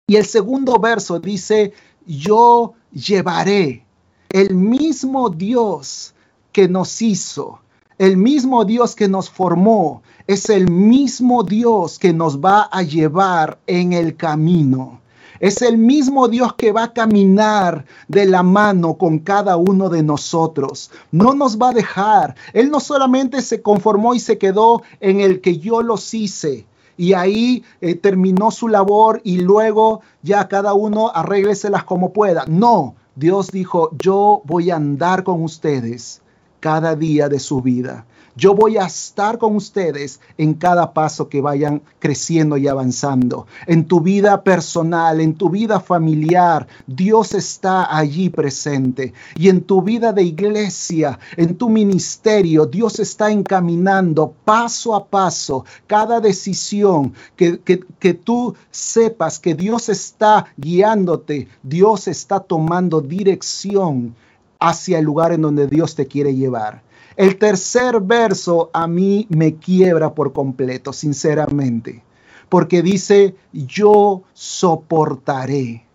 Y 0.07 0.15
el 0.15 0.25
segundo 0.25 0.79
verso 0.79 1.19
dice, 1.19 1.73
yo 2.05 2.73
llevaré 2.93 3.85
el 4.29 4.55
mismo 4.55 5.29
Dios 5.29 6.13
que 6.51 6.67
nos 6.67 7.01
hizo, 7.01 7.59
el 7.99 8.15
mismo 8.15 8.63
Dios 8.63 8.95
que 8.95 9.07
nos 9.07 9.29
formó, 9.29 10.03
es 10.27 10.49
el 10.49 10.69
mismo 10.69 11.43
Dios 11.43 11.97
que 11.97 12.13
nos 12.13 12.39
va 12.39 12.69
a 12.71 12.83
llevar 12.83 13.57
en 13.65 13.93
el 13.93 14.15
camino. 14.15 15.01
Es 15.39 15.61
el 15.61 15.77
mismo 15.77 16.27
Dios 16.27 16.53
que 16.55 16.71
va 16.71 16.83
a 16.83 16.93
caminar 16.93 17.85
de 18.07 18.25
la 18.25 18.43
mano 18.43 18.95
con 18.95 19.19
cada 19.19 19.57
uno 19.57 19.89
de 19.89 20.03
nosotros. 20.03 20.91
No 21.11 21.33
nos 21.33 21.57
va 21.57 21.69
a 21.69 21.73
dejar. 21.73 22.35
Él 22.53 22.69
no 22.69 22.79
solamente 22.79 23.41
se 23.41 23.61
conformó 23.61 24.13
y 24.13 24.19
se 24.19 24.37
quedó 24.37 24.83
en 24.99 25.21
el 25.21 25.41
que 25.41 25.57
yo 25.57 25.81
los 25.81 26.13
hice. 26.13 26.65
Y 26.97 27.13
ahí 27.13 27.63
eh, 27.81 27.95
terminó 27.95 28.51
su 28.51 28.67
labor 28.67 29.21
y 29.23 29.37
luego 29.37 30.01
ya 30.23 30.47
cada 30.47 30.73
uno 30.73 31.11
arrégleselas 31.13 31.83
como 31.83 32.13
pueda. 32.13 32.45
No, 32.47 32.95
Dios 33.15 33.49
dijo, 33.51 33.91
yo 33.97 34.41
voy 34.45 34.71
a 34.71 34.75
andar 34.75 35.23
con 35.23 35.43
ustedes 35.43 36.21
cada 36.59 36.95
día 36.95 37.29
de 37.29 37.39
su 37.39 37.61
vida. 37.61 38.05
Yo 38.37 38.53
voy 38.53 38.77
a 38.77 38.85
estar 38.85 39.39
con 39.39 39.55
ustedes 39.55 40.19
en 40.37 40.53
cada 40.53 40.93
paso 40.93 41.27
que 41.27 41.41
vayan 41.41 41.81
creciendo 41.97 42.55
y 42.57 42.67
avanzando. 42.67 43.47
En 43.65 43.85
tu 43.85 43.99
vida 43.99 44.43
personal, 44.43 45.21
en 45.21 45.33
tu 45.33 45.49
vida 45.49 45.79
familiar, 45.79 46.67
Dios 46.85 47.33
está 47.33 47.97
allí 47.97 48.29
presente. 48.29 49.13
Y 49.35 49.49
en 49.49 49.61
tu 49.61 49.81
vida 49.81 50.13
de 50.13 50.21
iglesia, 50.21 51.17
en 51.35 51.55
tu 51.55 51.67
ministerio, 51.69 52.67
Dios 52.67 52.99
está 52.99 53.31
encaminando 53.31 54.35
paso 54.45 54.93
a 54.93 55.03
paso 55.07 55.65
cada 55.87 56.19
decisión 56.19 57.13
que, 57.35 57.59
que 57.59 58.13
tú 58.13 58.53
sepas 58.69 59.39
que 59.39 59.55
Dios 59.55 59.89
está 59.89 60.45
guiándote, 60.57 61.47
Dios 61.63 62.07
está 62.07 62.39
tomando 62.39 63.01
dirección 63.01 64.15
hacia 64.59 64.99
el 64.99 65.05
lugar 65.05 65.31
en 65.31 65.41
donde 65.41 65.67
Dios 65.67 65.95
te 65.95 66.07
quiere 66.07 66.35
llevar. 66.35 66.83
El 67.15 67.37
tercer 67.37 67.99
verso 67.99 68.69
a 68.73 68.87
mí 68.87 69.25
me 69.29 69.55
quiebra 69.55 70.13
por 70.13 70.33
completo, 70.33 70.93
sinceramente, 70.93 72.03
porque 72.47 72.83
dice, 72.83 73.35
yo 73.51 74.21
soportaré. 74.33 75.87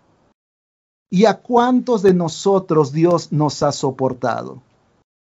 ¿Y 1.11 1.27
a 1.27 1.35
cuántos 1.35 2.03
de 2.03 2.15
nosotros 2.15 2.93
Dios 2.93 3.31
nos 3.31 3.63
ha 3.63 3.71
soportado? 3.71 4.63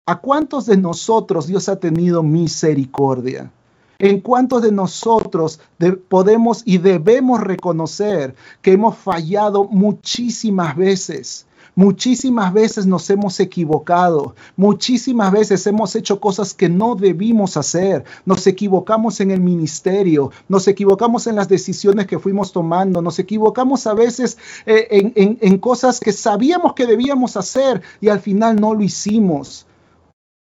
¿A 0.06 0.20
cuántos 0.20 0.68
de 0.68 0.78
nosotros 0.78 1.48
Dios 1.48 1.68
ha 1.68 1.80
tenido 1.80 2.22
misericordia? 2.22 3.52
¿En 3.98 4.22
cuántos 4.22 4.62
de 4.62 4.72
nosotros 4.72 5.60
podemos 6.08 6.62
y 6.64 6.78
debemos 6.78 7.42
reconocer 7.42 8.36
que 8.62 8.74
hemos 8.74 8.96
fallado 8.96 9.64
muchísimas 9.64 10.76
veces? 10.78 11.47
Muchísimas 11.78 12.52
veces 12.54 12.88
nos 12.88 13.08
hemos 13.12 13.40
equivocado, 13.40 14.34
muchísimas 14.56 15.32
veces 15.32 15.68
hemos 15.68 15.96
hecho 15.96 16.20
cosas 16.20 16.56
que 16.56 16.70
no 16.70 16.96
debimos 16.96 17.56
hacer, 17.56 18.04
nos 18.26 18.48
equivocamos 18.48 19.20
en 19.20 19.30
el 19.30 19.42
ministerio, 19.42 20.32
nos 20.50 20.68
equivocamos 20.68 21.28
en 21.28 21.36
las 21.36 21.48
decisiones 21.48 22.08
que 22.08 22.18
fuimos 22.18 22.52
tomando, 22.52 23.04
nos 23.04 23.20
equivocamos 23.20 23.86
a 23.86 23.94
veces 23.94 24.40
eh, 24.66 24.88
en, 24.90 25.38
en 25.40 25.58
cosas 25.60 26.00
que 26.00 26.14
sabíamos 26.14 26.74
que 26.74 26.88
debíamos 26.88 27.38
hacer 27.38 27.84
y 28.02 28.10
al 28.10 28.22
final 28.22 28.60
no 28.60 28.74
lo 28.74 28.82
hicimos. 28.82 29.68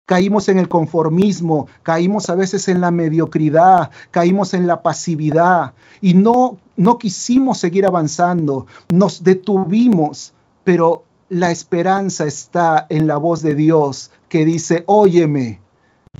Caímos 0.06 0.48
en 0.48 0.58
el 0.60 0.68
conformismo, 0.68 1.66
caímos 1.82 2.30
a 2.30 2.36
veces 2.36 2.68
en 2.68 2.80
la 2.80 2.92
mediocridad, 2.92 3.90
caímos 4.12 4.54
en 4.54 4.68
la 4.68 4.82
pasividad 4.82 5.74
y 6.00 6.14
no, 6.14 6.58
no 6.76 6.96
quisimos 6.96 7.58
seguir 7.58 7.86
avanzando, 7.86 8.68
nos 8.88 9.24
detuvimos, 9.24 10.32
pero 10.62 11.02
la 11.34 11.50
esperanza 11.50 12.26
está 12.26 12.86
en 12.88 13.08
la 13.08 13.16
voz 13.16 13.42
de 13.42 13.56
Dios 13.56 14.12
que 14.28 14.44
dice, 14.44 14.84
óyeme, 14.86 15.60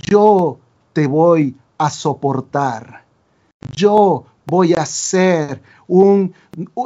yo 0.03 0.59
te 0.91 1.07
voy 1.07 1.55
a 1.77 1.89
soportar. 1.89 3.05
Yo 3.73 4.25
voy 4.45 4.73
a 4.73 4.85
ser 4.85 5.61
un, 5.87 6.33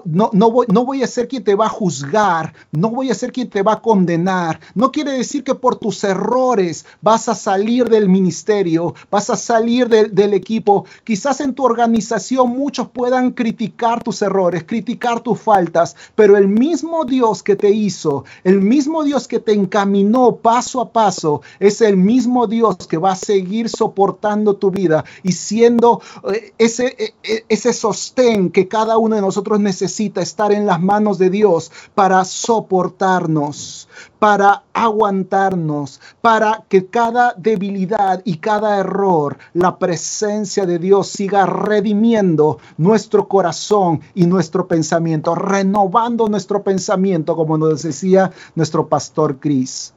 no, 0.05 0.29
no, 0.33 0.51
voy, 0.51 0.65
no 0.69 0.85
voy 0.85 1.03
a 1.03 1.07
ser 1.07 1.27
quien 1.27 1.43
te 1.43 1.55
va 1.55 1.67
a 1.67 1.69
juzgar, 1.69 2.53
no 2.71 2.89
voy 2.89 3.11
a 3.11 3.15
ser 3.15 3.31
quien 3.31 3.49
te 3.49 3.61
va 3.61 3.73
a 3.73 3.81
condenar. 3.81 4.59
No 4.73 4.91
quiere 4.91 5.11
decir 5.11 5.43
que 5.43 5.55
por 5.55 5.75
tus 5.75 6.03
errores 6.03 6.85
vas 7.01 7.29
a 7.29 7.35
salir 7.35 7.89
del 7.89 8.09
ministerio, 8.09 8.95
vas 9.11 9.29
a 9.29 9.35
salir 9.35 9.87
del 9.87 10.33
equipo. 10.33 10.85
Quizás 11.03 11.41
en 11.41 11.53
tu 11.53 11.63
organización 11.63 12.49
muchos 12.49 12.89
puedan 12.89 13.31
criticar 13.31 14.03
tus 14.03 14.21
errores, 14.21 14.63
criticar 14.63 15.21
tus 15.21 15.39
faltas, 15.39 15.95
pero 16.15 16.37
el 16.37 16.47
mismo 16.47 17.05
Dios 17.05 17.43
que 17.43 17.55
te 17.55 17.69
hizo, 17.69 18.25
el 18.43 18.61
mismo 18.61 19.03
Dios 19.03 19.27
que 19.27 19.39
te 19.39 19.53
encaminó 19.53 20.37
paso 20.37 20.81
a 20.81 20.91
paso, 20.91 21.41
es 21.59 21.81
el 21.81 21.97
mismo 21.97 22.47
Dios 22.47 22.75
que 22.87 22.97
va 22.97 23.11
a 23.11 23.15
seguir 23.15 23.69
soportando 23.69 24.55
tu 24.55 24.71
vida 24.71 25.05
y 25.23 25.33
siendo 25.33 26.01
eh, 26.33 26.53
ese, 26.57 26.95
e, 26.97 27.13
e, 27.23 27.45
ese 27.49 27.73
sostén 27.73 28.49
que 28.49 28.67
cada 28.67 28.97
uno 28.97 29.15
de 29.15 29.21
nosotros 29.21 29.58
necesita 29.59 30.21
estar 30.21 30.51
en 30.51 30.65
las 30.65 30.81
manos 30.81 31.17
de 31.17 31.29
Dios 31.29 31.71
para 31.93 32.23
soportarnos, 32.25 33.87
para 34.17 34.63
aguantarnos, 34.73 35.99
para 36.21 36.63
que 36.67 36.87
cada 36.87 37.33
debilidad 37.37 38.21
y 38.25 38.37
cada 38.37 38.77
error, 38.79 39.37
la 39.53 39.77
presencia 39.77 40.65
de 40.65 40.79
Dios 40.79 41.07
siga 41.07 41.45
redimiendo 41.45 42.59
nuestro 42.77 43.27
corazón 43.27 44.01
y 44.15 44.25
nuestro 44.25 44.67
pensamiento, 44.67 45.35
renovando 45.35 46.27
nuestro 46.27 46.63
pensamiento, 46.63 47.35
como 47.35 47.57
nos 47.57 47.83
decía 47.83 48.31
nuestro 48.55 48.87
pastor 48.87 49.39
Cris. 49.39 49.93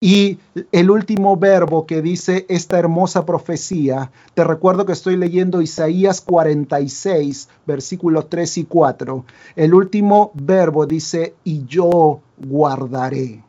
Y 0.00 0.38
el 0.72 0.90
último 0.90 1.36
verbo 1.36 1.86
que 1.86 2.02
dice 2.02 2.44
esta 2.48 2.78
hermosa 2.78 3.24
profecía, 3.24 4.10
te 4.34 4.44
recuerdo 4.44 4.84
que 4.84 4.92
estoy 4.92 5.16
leyendo 5.16 5.62
Isaías 5.62 6.20
46, 6.20 7.48
versículos 7.66 8.28
3 8.28 8.58
y 8.58 8.64
4. 8.64 9.24
El 9.56 9.74
último 9.74 10.32
verbo 10.34 10.86
dice, 10.86 11.34
y 11.44 11.64
yo 11.66 12.20
guardaré. 12.36 13.42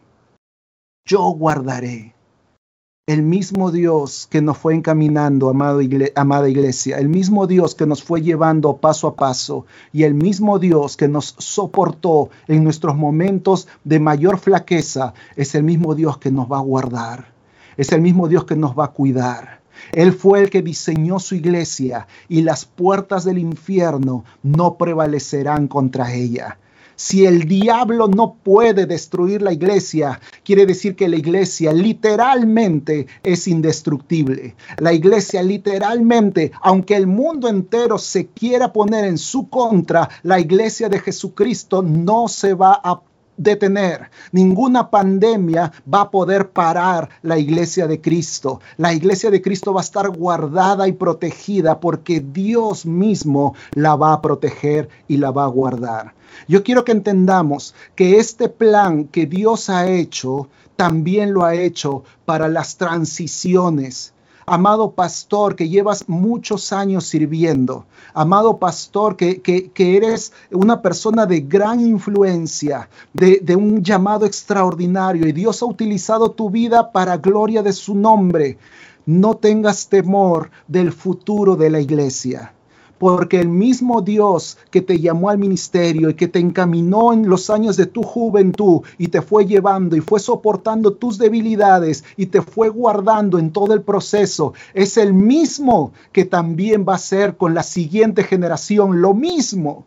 Yo 1.06 1.22
guardaré 1.32 2.17
el 3.08 3.24
mismo 3.24 3.72
Dios 3.72 4.28
que 4.30 4.42
nos 4.42 4.58
fue 4.58 4.76
encaminando, 4.76 5.50
amada 5.50 5.82
iglesia, 6.50 6.98
el 6.98 7.08
mismo 7.08 7.48
Dios 7.48 7.74
que 7.74 7.86
nos 7.86 8.04
fue 8.04 8.22
llevando 8.22 8.76
paso 8.76 9.08
a 9.08 9.16
paso 9.16 9.66
y 9.94 10.04
el 10.04 10.14
mismo 10.14 10.60
Dios 10.60 10.98
que 10.98 11.08
nos 11.08 11.34
soportó 11.38 12.30
en 12.50 12.66
nuestros 12.66 12.98
momentos 12.98 13.70
de 13.86 14.02
mayor 14.02 14.40
flaqueza, 14.40 15.14
es 15.38 15.56
el 15.56 15.64
mismo 15.64 15.96
Dios 15.96 16.18
que 16.18 16.32
nos 16.32 16.52
va 16.52 16.58
a 16.58 16.62
guardar, 16.62 17.32
es 17.78 17.94
el 17.94 18.02
mismo 18.02 18.28
Dios 18.28 18.44
que 18.44 18.58
nos 18.58 18.78
va 18.78 18.86
a 18.86 18.92
cuidar. 18.92 19.62
Él 19.94 20.12
fue 20.12 20.42
el 20.42 20.50
que 20.50 20.62
diseñó 20.62 21.18
su 21.20 21.36
iglesia 21.36 22.08
y 22.28 22.42
las 22.42 22.66
puertas 22.66 23.24
del 23.24 23.38
infierno 23.38 24.26
no 24.44 24.78
prevalecerán 24.78 25.70
contra 25.70 26.14
ella. 26.14 26.58
Si 27.00 27.28
el 27.28 27.48
diablo 27.48 28.08
no 28.08 28.38
puede 28.44 28.88
destruir 28.88 29.44
la 29.44 29.54
iglesia, 29.54 30.20
quiere 30.44 30.66
decir 30.66 30.96
que 30.96 31.08
la 31.08 31.16
iglesia 31.16 31.72
literalmente 31.72 33.06
es 33.22 33.48
indestructible. 33.48 34.56
La 34.80 34.94
iglesia 34.94 35.44
literalmente, 35.44 36.52
aunque 36.60 36.96
el 36.96 37.06
mundo 37.06 37.50
entero 37.50 38.00
se 38.00 38.26
quiera 38.26 38.74
poner 38.74 39.06
en 39.06 39.20
su 39.20 39.48
contra, 39.48 40.10
la 40.24 40.40
iglesia 40.40 40.90
de 40.90 41.00
Jesucristo 41.00 41.84
no 41.84 42.28
se 42.28 42.56
va 42.56 42.82
a 42.84 43.00
detener. 43.38 44.10
Ninguna 44.32 44.90
pandemia 44.90 45.72
va 45.92 46.02
a 46.02 46.12
poder 46.12 46.50
parar 46.50 47.10
la 47.22 47.38
iglesia 47.38 47.88
de 47.88 48.02
Cristo. 48.02 48.60
La 48.78 48.94
iglesia 48.94 49.32
de 49.32 49.42
Cristo 49.42 49.74
va 49.74 49.82
a 49.82 49.84
estar 49.84 50.10
guardada 50.10 50.88
y 50.88 50.94
protegida 50.94 51.80
porque 51.80 52.20
Dios 52.20 52.86
mismo 52.86 53.56
la 53.74 53.96
va 53.96 54.14
a 54.14 54.22
proteger 54.22 54.90
y 55.08 55.18
la 55.18 55.32
va 55.32 55.46
a 55.46 55.48
guardar. 55.48 56.14
Yo 56.48 56.64
quiero 56.64 56.84
que 56.84 56.92
entendamos 56.92 57.74
que 57.96 58.18
este 58.18 58.50
plan 58.50 59.06
que 59.06 59.26
Dios 59.26 59.70
ha 59.70 59.88
hecho, 59.88 60.50
también 60.76 61.34
lo 61.34 61.46
ha 61.46 61.56
hecho 61.56 62.04
para 62.26 62.48
las 62.48 62.78
transiciones. 62.78 64.14
Amado 64.50 64.92
pastor 64.92 65.58
que 65.58 65.68
llevas 65.68 66.08
muchos 66.08 66.72
años 66.72 67.06
sirviendo, 67.06 67.84
amado 68.14 68.60
pastor 68.60 69.18
que, 69.18 69.42
eres 69.76 70.32
una 70.52 70.82
persona 70.82 71.26
de 71.26 71.42
gran 71.42 71.82
influencia, 71.82 72.88
de, 73.12 73.42
de 73.44 73.58
un 73.58 73.84
llamado 73.84 74.26
extraordinario. 74.26 75.28
Y 75.28 75.34
Dios 75.34 75.62
ha 75.62 75.66
utilizado 75.66 76.32
tu 76.32 76.50
vida 76.50 76.94
para 76.94 77.18
gloria 77.18 77.62
de 77.62 77.74
su 77.74 77.94
nombre. 77.94 78.58
No 79.06 79.36
tengas 79.36 79.90
temor 79.90 80.50
del 80.66 80.94
futuro 80.94 81.58
de 81.58 81.70
la 81.70 81.82
iglesia 81.82 82.54
porque 82.98 83.40
el 83.40 83.50
mismo 83.50 84.02
Dios 84.02 84.58
que 84.72 84.82
te 84.82 85.00
llamó 85.00 85.30
al 85.30 85.38
ministerio 85.38 86.10
y 86.10 86.16
que 86.16 86.28
te 86.28 86.40
encaminó 86.40 87.14
en 87.14 87.30
los 87.30 87.50
años 87.50 87.78
de 87.78 87.86
tu 87.86 88.04
juventud 88.04 88.82
y 88.98 89.08
te 89.08 89.22
fue 89.22 89.46
llevando 89.46 89.96
y 89.96 90.02
fue 90.02 90.20
soportando 90.20 90.94
tus 90.94 91.18
debilidades 91.18 92.04
y 92.16 92.28
te 92.28 92.42
fue 92.42 92.70
guardando 92.70 93.40
en 93.40 93.52
todo 93.52 93.74
el 93.74 93.82
proceso, 93.82 94.54
es 94.74 94.98
el 94.98 95.14
mismo 95.14 95.92
que 96.12 96.26
también 96.26 96.86
va 96.88 96.96
a 96.96 97.00
ser 97.00 97.38
con 97.38 97.54
la 97.54 97.64
siguiente 97.64 98.24
generación 98.24 99.02
lo 99.02 99.14
mismo. 99.14 99.86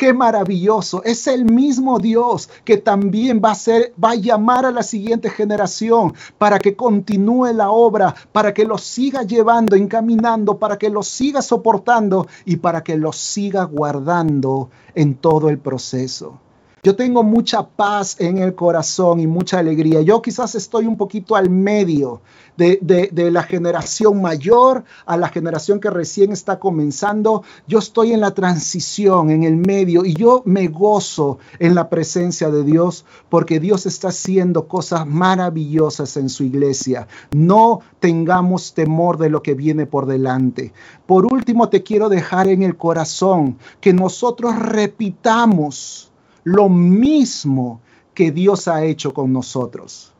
Qué 0.00 0.14
maravilloso. 0.14 1.02
Es 1.04 1.26
el 1.26 1.44
mismo 1.44 1.98
Dios 1.98 2.48
que 2.64 2.78
también 2.78 3.42
va 3.44 3.50
a 3.50 3.54
ser, 3.54 3.92
va 4.02 4.12
a 4.12 4.14
llamar 4.14 4.64
a 4.64 4.70
la 4.70 4.82
siguiente 4.82 5.28
generación 5.28 6.14
para 6.38 6.58
que 6.58 6.74
continúe 6.74 7.52
la 7.52 7.70
obra, 7.70 8.14
para 8.32 8.54
que 8.54 8.64
lo 8.64 8.78
siga 8.78 9.24
llevando, 9.24 9.76
encaminando, 9.76 10.56
para 10.56 10.78
que 10.78 10.88
lo 10.88 11.02
siga 11.02 11.42
soportando 11.42 12.26
y 12.46 12.56
para 12.56 12.82
que 12.82 12.96
lo 12.96 13.12
siga 13.12 13.64
guardando 13.64 14.70
en 14.94 15.16
todo 15.16 15.50
el 15.50 15.58
proceso. 15.58 16.40
Yo 16.82 16.96
tengo 16.96 17.22
mucha 17.22 17.62
paz 17.62 18.16
en 18.18 18.38
el 18.38 18.54
corazón 18.54 19.20
y 19.20 19.26
mucha 19.26 19.58
alegría. 19.58 20.00
Yo 20.00 20.22
quizás 20.22 20.54
estoy 20.54 20.86
un 20.86 20.96
poquito 20.96 21.36
al 21.36 21.50
medio 21.50 22.22
de, 22.56 23.30
la 23.30 23.42
generación 23.42 24.22
mayor 24.22 24.84
a 25.04 25.18
la 25.18 25.28
generación 25.28 25.78
que 25.78 25.90
recién 25.90 26.32
está 26.32 26.58
comenzando. 26.58 27.42
Yo 27.66 27.78
estoy 27.78 28.12
en 28.12 28.20
la 28.20 28.32
transición, 28.32 29.30
en 29.30 29.44
el 29.44 29.56
medio, 29.56 30.06
y 30.06 30.14
yo 30.14 30.42
me 30.46 30.68
gozo 30.68 31.38
en 31.58 31.74
la 31.74 31.90
presencia 31.90 32.50
de 32.50 32.64
Dios 32.64 33.04
porque 33.28 33.60
Dios 33.60 33.84
está 33.84 34.08
haciendo 34.08 34.66
cosas 34.66 35.06
maravillosas 35.06 36.16
en 36.16 36.30
su 36.30 36.44
iglesia. 36.44 37.08
No 37.32 37.80
tengamos 37.98 38.72
temor 38.72 39.18
de 39.18 39.28
lo 39.28 39.42
que 39.42 39.52
viene 39.52 39.84
por 39.84 40.06
delante. 40.06 40.72
Por 41.04 41.30
último, 41.30 41.68
te 41.68 41.82
quiero 41.82 42.08
dejar 42.08 42.48
en 42.48 42.62
el 42.62 42.78
corazón 42.78 43.58
que 43.82 43.92
nosotros 43.92 44.58
repitamos 44.58 46.09
lo 46.44 46.68
mismo 46.68 47.80
que 48.14 48.32
Dios 48.32 48.68
ha 48.68 48.84
hecho 48.84 49.12
con 49.14 49.32
nosotros. 49.32 50.12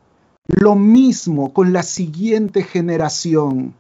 Lo 0.47 0.75
mismo 0.75 1.53
con 1.53 1.73
la 1.73 1.83
siguiente 1.83 2.63
generación. 2.63 3.75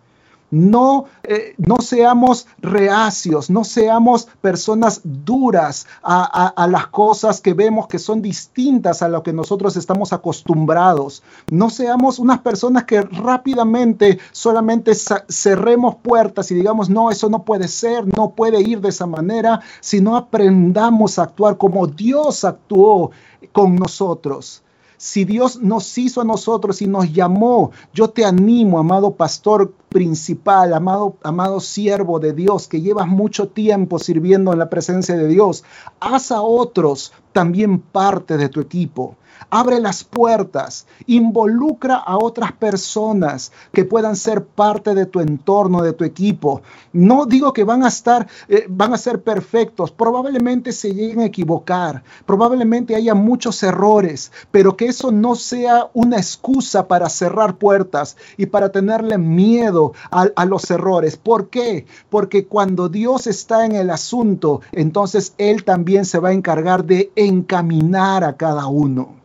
No, 0.50 1.04
eh, 1.22 1.54
no 1.58 1.76
seamos 1.76 2.48
reacios, 2.58 3.50
no 3.50 3.62
seamos 3.62 4.26
personas 4.40 5.00
duras 5.04 5.86
a, 6.02 6.66
las 6.68 6.88
cosas 6.88 7.40
que 7.40 7.54
vemos 7.54 7.86
que 7.86 7.98
son 8.00 8.20
distintas 8.20 9.02
a 9.02 9.08
lo 9.08 9.22
que 9.22 9.32
nosotros 9.32 9.76
estamos 9.76 10.12
acostumbrados. 10.12 11.22
No 11.50 11.70
seamos 11.70 12.18
unas 12.18 12.40
personas 12.40 12.84
que 12.84 13.00
rápidamente 13.00 14.18
solamente 14.32 14.92
cerremos 15.28 15.96
puertas 15.96 16.50
y 16.50 16.56
digamos, 16.56 16.90
no, 16.90 17.10
eso 17.10 17.28
no 17.28 17.44
puede 17.44 17.68
ser, 17.68 18.04
no 18.16 18.30
puede 18.30 18.60
ir 18.60 18.80
de 18.80 18.88
esa 18.88 19.06
manera, 19.06 19.60
sino 19.80 20.16
aprendamos 20.16 21.18
a 21.18 21.22
actuar 21.22 21.56
como 21.56 21.86
Dios 21.86 22.44
actuó 22.44 23.12
con 23.52 23.76
nosotros 23.76 24.62
si 25.00 25.24
Dios 25.24 25.62
nos 25.62 25.96
hizo 25.96 26.20
a 26.20 26.24
nosotros 26.24 26.82
y 26.82 26.86
nos 26.86 27.10
llamó, 27.10 27.70
yo 27.94 28.10
te 28.10 28.22
animo, 28.22 28.78
amado 28.78 29.12
pastor 29.12 29.72
principal, 29.90 30.72
amado, 30.72 31.16
amado 31.22 31.61
siervo 31.61 32.20
de 32.20 32.33
Dios, 32.33 32.68
que 32.68 32.81
llevas 32.81 33.09
mucho 33.09 33.48
tiempo 33.48 33.98
sirviendo 33.98 34.53
en 34.53 34.61
la 34.61 34.70
presencia 34.70 35.16
de 35.16 35.26
Dios, 35.26 35.64
haz 35.98 36.31
a 36.31 36.40
otros 36.40 37.12
también 37.33 37.81
parte 37.81 38.37
de 38.37 38.48
tu 38.48 38.61
equipo. 38.61 39.16
Abre 39.48 39.81
las 39.81 40.05
puertas, 40.05 40.87
involucra 41.07 41.96
a 41.96 42.18
otras 42.18 42.53
personas 42.53 43.53
que 43.72 43.85
puedan 43.85 44.14
ser 44.14 44.44
parte 44.44 44.94
de 44.94 45.07
tu 45.07 45.20
entorno, 45.20 45.83
de 45.83 45.92
tu 45.92 46.05
equipo. 46.05 46.62
No 46.92 47.24
digo 47.26 47.53
que 47.53 47.64
van 47.64 47.83
a 47.83 47.88
estar, 47.88 48.29
eh, 48.48 48.66
van 48.68 48.92
a 48.92 48.98
ser 48.98 49.22
perfectos, 49.22 49.90
probablemente 49.90 50.72
se 50.72 50.94
lleguen 50.94 51.20
a 51.20 51.24
equivocar, 51.24 52.05
probablemente 52.26 52.94
haya 52.94 53.14
muchos 53.14 53.62
errores, 53.62 54.31
pero 54.50 54.76
que 54.76 54.87
eso 54.87 55.11
no 55.11 55.35
sea 55.35 55.88
una 55.94 56.18
excusa 56.18 56.87
para 56.87 57.09
cerrar 57.09 57.57
puertas 57.57 58.16
y 58.37 58.46
para 58.46 58.70
tenerle 58.70 59.16
miedo 59.16 59.79
a, 60.10 60.28
a 60.34 60.44
los 60.44 60.70
errores. 60.70 61.16
¿Por 61.16 61.50
qué? 61.50 61.86
Porque 62.08 62.46
cuando 62.46 62.88
Dios 62.88 63.26
está 63.26 63.64
en 63.64 63.74
el 63.74 63.90
asunto, 63.90 64.60
entonces 64.72 65.34
Él 65.38 65.64
también 65.64 66.04
se 66.04 66.18
va 66.18 66.30
a 66.30 66.32
encargar 66.32 66.84
de 66.84 67.10
encaminar 67.16 68.24
a 68.24 68.36
cada 68.36 68.66
uno. 68.66 69.20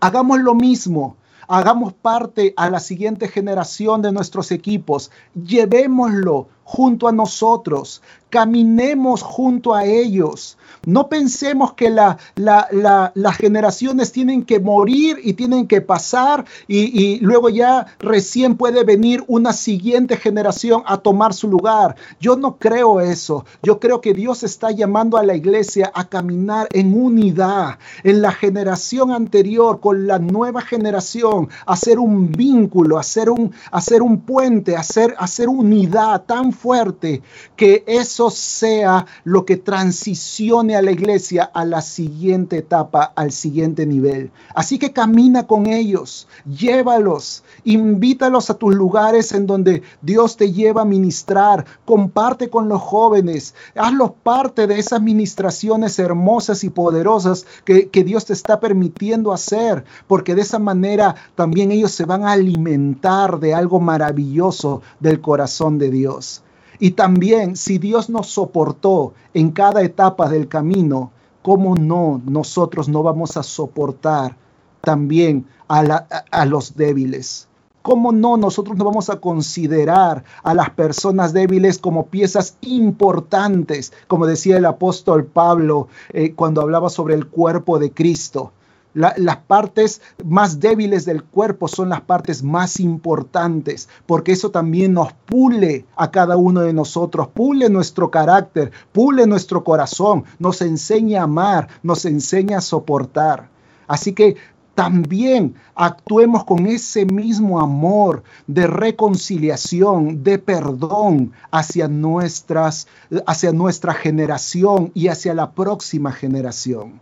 Hagamos 0.00 0.40
lo 0.40 0.54
mismo. 0.54 1.16
Hagamos 1.48 1.92
parte 1.92 2.54
a 2.56 2.70
la 2.70 2.80
siguiente 2.80 3.28
generación 3.28 4.00
de 4.00 4.10
nuestros 4.10 4.52
equipos. 4.52 5.10
Llevémoslo 5.34 6.48
junto 6.64 7.08
a 7.08 7.12
nosotros, 7.12 8.02
caminemos 8.32 9.22
junto 9.22 9.74
a 9.74 9.84
ellos. 9.84 10.56
No 10.86 11.08
pensemos 11.08 11.74
que 11.74 11.90
la, 11.90 12.16
las 12.34 13.36
generaciones 13.36 14.10
tienen 14.10 14.44
que 14.44 14.58
morir 14.58 15.18
y 15.22 15.34
tienen 15.34 15.68
que 15.68 15.82
pasar 15.82 16.46
y, 16.66 16.78
y, 16.78 17.20
luego 17.20 17.50
ya 17.50 17.86
recién 17.98 18.56
puede 18.56 18.84
venir 18.84 19.22
una 19.28 19.52
siguiente 19.52 20.16
generación 20.16 20.82
a 20.86 20.96
tomar 20.96 21.34
su 21.34 21.46
lugar. 21.46 21.96
Yo 22.20 22.36
no 22.36 22.56
creo 22.56 23.00
eso. 23.00 23.44
Yo 23.62 23.78
creo 23.78 24.00
que 24.00 24.14
Dios 24.14 24.42
está 24.42 24.70
llamando 24.70 25.18
a 25.18 25.22
la 25.22 25.36
iglesia 25.36 25.92
a 25.94 26.08
caminar 26.08 26.68
en 26.72 26.98
unidad, 26.98 27.78
en 28.02 28.22
la 28.22 28.32
generación 28.32 29.12
anterior 29.12 29.78
con 29.78 30.06
la 30.06 30.18
nueva 30.18 30.62
generación, 30.62 31.48
hacer 31.66 31.98
un 31.98 32.32
vínculo, 32.32 32.98
hacer 32.98 33.28
un, 33.28 33.52
hacer 33.70 34.02
un 34.02 34.20
puente, 34.20 34.76
hacer, 34.76 35.14
hacer 35.18 35.48
unidad 35.48 36.22
tan 36.22 36.51
fuerte 36.52 37.22
que 37.56 37.84
eso 37.86 38.30
sea 38.30 39.06
lo 39.24 39.44
que 39.44 39.56
transicione 39.56 40.76
a 40.76 40.82
la 40.82 40.92
iglesia 40.92 41.44
a 41.44 41.64
la 41.64 41.82
siguiente 41.82 42.58
etapa, 42.58 43.12
al 43.14 43.32
siguiente 43.32 43.86
nivel. 43.86 44.30
Así 44.54 44.78
que 44.78 44.92
camina 44.92 45.46
con 45.46 45.66
ellos, 45.66 46.28
llévalos, 46.46 47.44
invítalos 47.64 48.50
a 48.50 48.54
tus 48.54 48.74
lugares 48.74 49.32
en 49.32 49.46
donde 49.46 49.82
Dios 50.00 50.36
te 50.36 50.52
lleva 50.52 50.82
a 50.82 50.86
ministrar, 50.86 51.66
comparte 51.84 52.50
con 52.50 52.68
los 52.68 52.80
jóvenes, 52.80 53.54
hazlos 53.74 54.12
parte 54.22 54.66
de 54.66 54.78
esas 54.78 55.02
ministraciones 55.02 55.98
hermosas 55.98 56.64
y 56.64 56.70
poderosas 56.70 57.46
que, 57.64 57.88
que 57.88 58.04
Dios 58.04 58.26
te 58.26 58.32
está 58.32 58.60
permitiendo 58.60 59.32
hacer, 59.32 59.84
porque 60.06 60.34
de 60.34 60.42
esa 60.42 60.58
manera 60.58 61.14
también 61.34 61.72
ellos 61.72 61.92
se 61.92 62.04
van 62.04 62.24
a 62.24 62.32
alimentar 62.32 63.40
de 63.40 63.54
algo 63.54 63.80
maravilloso 63.80 64.82
del 65.00 65.20
corazón 65.20 65.78
de 65.78 65.90
Dios. 65.90 66.41
Y 66.82 66.90
también 66.90 67.54
si 67.54 67.78
Dios 67.78 68.10
nos 68.10 68.26
soportó 68.26 69.14
en 69.34 69.52
cada 69.52 69.82
etapa 69.82 70.28
del 70.28 70.48
camino, 70.48 71.12
¿cómo 71.40 71.76
no 71.76 72.20
nosotros 72.26 72.88
no 72.88 73.04
vamos 73.04 73.36
a 73.36 73.44
soportar 73.44 74.34
también 74.80 75.46
a, 75.68 76.44
los 76.44 76.74
débiles? 76.74 77.46
¿Cómo 77.82 78.10
no 78.10 78.36
nosotros 78.36 78.76
no 78.76 78.84
vamos 78.84 79.10
a 79.10 79.20
considerar 79.20 80.24
a 80.42 80.54
las 80.54 80.70
personas 80.70 81.32
débiles 81.32 81.78
como 81.78 82.06
piezas 82.06 82.56
importantes, 82.62 83.92
como 84.08 84.26
decía 84.26 84.56
el 84.56 84.66
apóstol 84.66 85.24
Pablo 85.24 85.86
eh, 86.12 86.34
cuando 86.34 86.62
hablaba 86.62 86.90
sobre 86.90 87.14
el 87.14 87.28
cuerpo 87.28 87.78
de 87.78 87.92
Cristo? 87.92 88.50
Las 88.94 89.36
partes 89.38 90.02
más 90.24 90.60
débiles 90.60 91.04
del 91.04 91.24
cuerpo 91.24 91.68
son 91.68 91.88
las 91.88 92.02
partes 92.02 92.42
más 92.42 92.78
importantes, 92.80 93.88
porque 94.06 94.32
eso 94.32 94.50
también 94.50 94.92
nos 94.92 95.12
pule 95.12 95.86
a 95.96 96.10
cada 96.10 96.36
uno 96.36 96.60
de 96.60 96.72
nosotros, 96.72 97.28
pule 97.28 97.70
nuestro 97.70 98.10
carácter, 98.10 98.70
pule 98.92 99.26
nuestro 99.26 99.64
corazón, 99.64 100.24
nos 100.38 100.60
enseña 100.62 101.20
a 101.20 101.24
amar, 101.24 101.68
nos 101.82 102.04
enseña 102.04 102.58
a 102.58 102.62
soportar. 102.62 103.48
Así 103.86 104.12
que 104.12 104.36
también 104.74 105.54
actuemos 105.74 106.44
con 106.44 106.66
ese 106.66 107.04
mismo 107.04 107.60
amor 107.60 108.22
de 108.46 108.66
reconciliación, 108.66 110.22
de 110.22 110.38
perdón 110.38 111.32
hacia 111.50 111.88
nuestras 111.88 112.86
hacia 113.26 113.52
nuestra 113.52 113.92
generación 113.92 114.90
y 114.94 115.08
hacia 115.08 115.34
la 115.34 115.52
próxima 115.52 116.12
generación. 116.12 117.00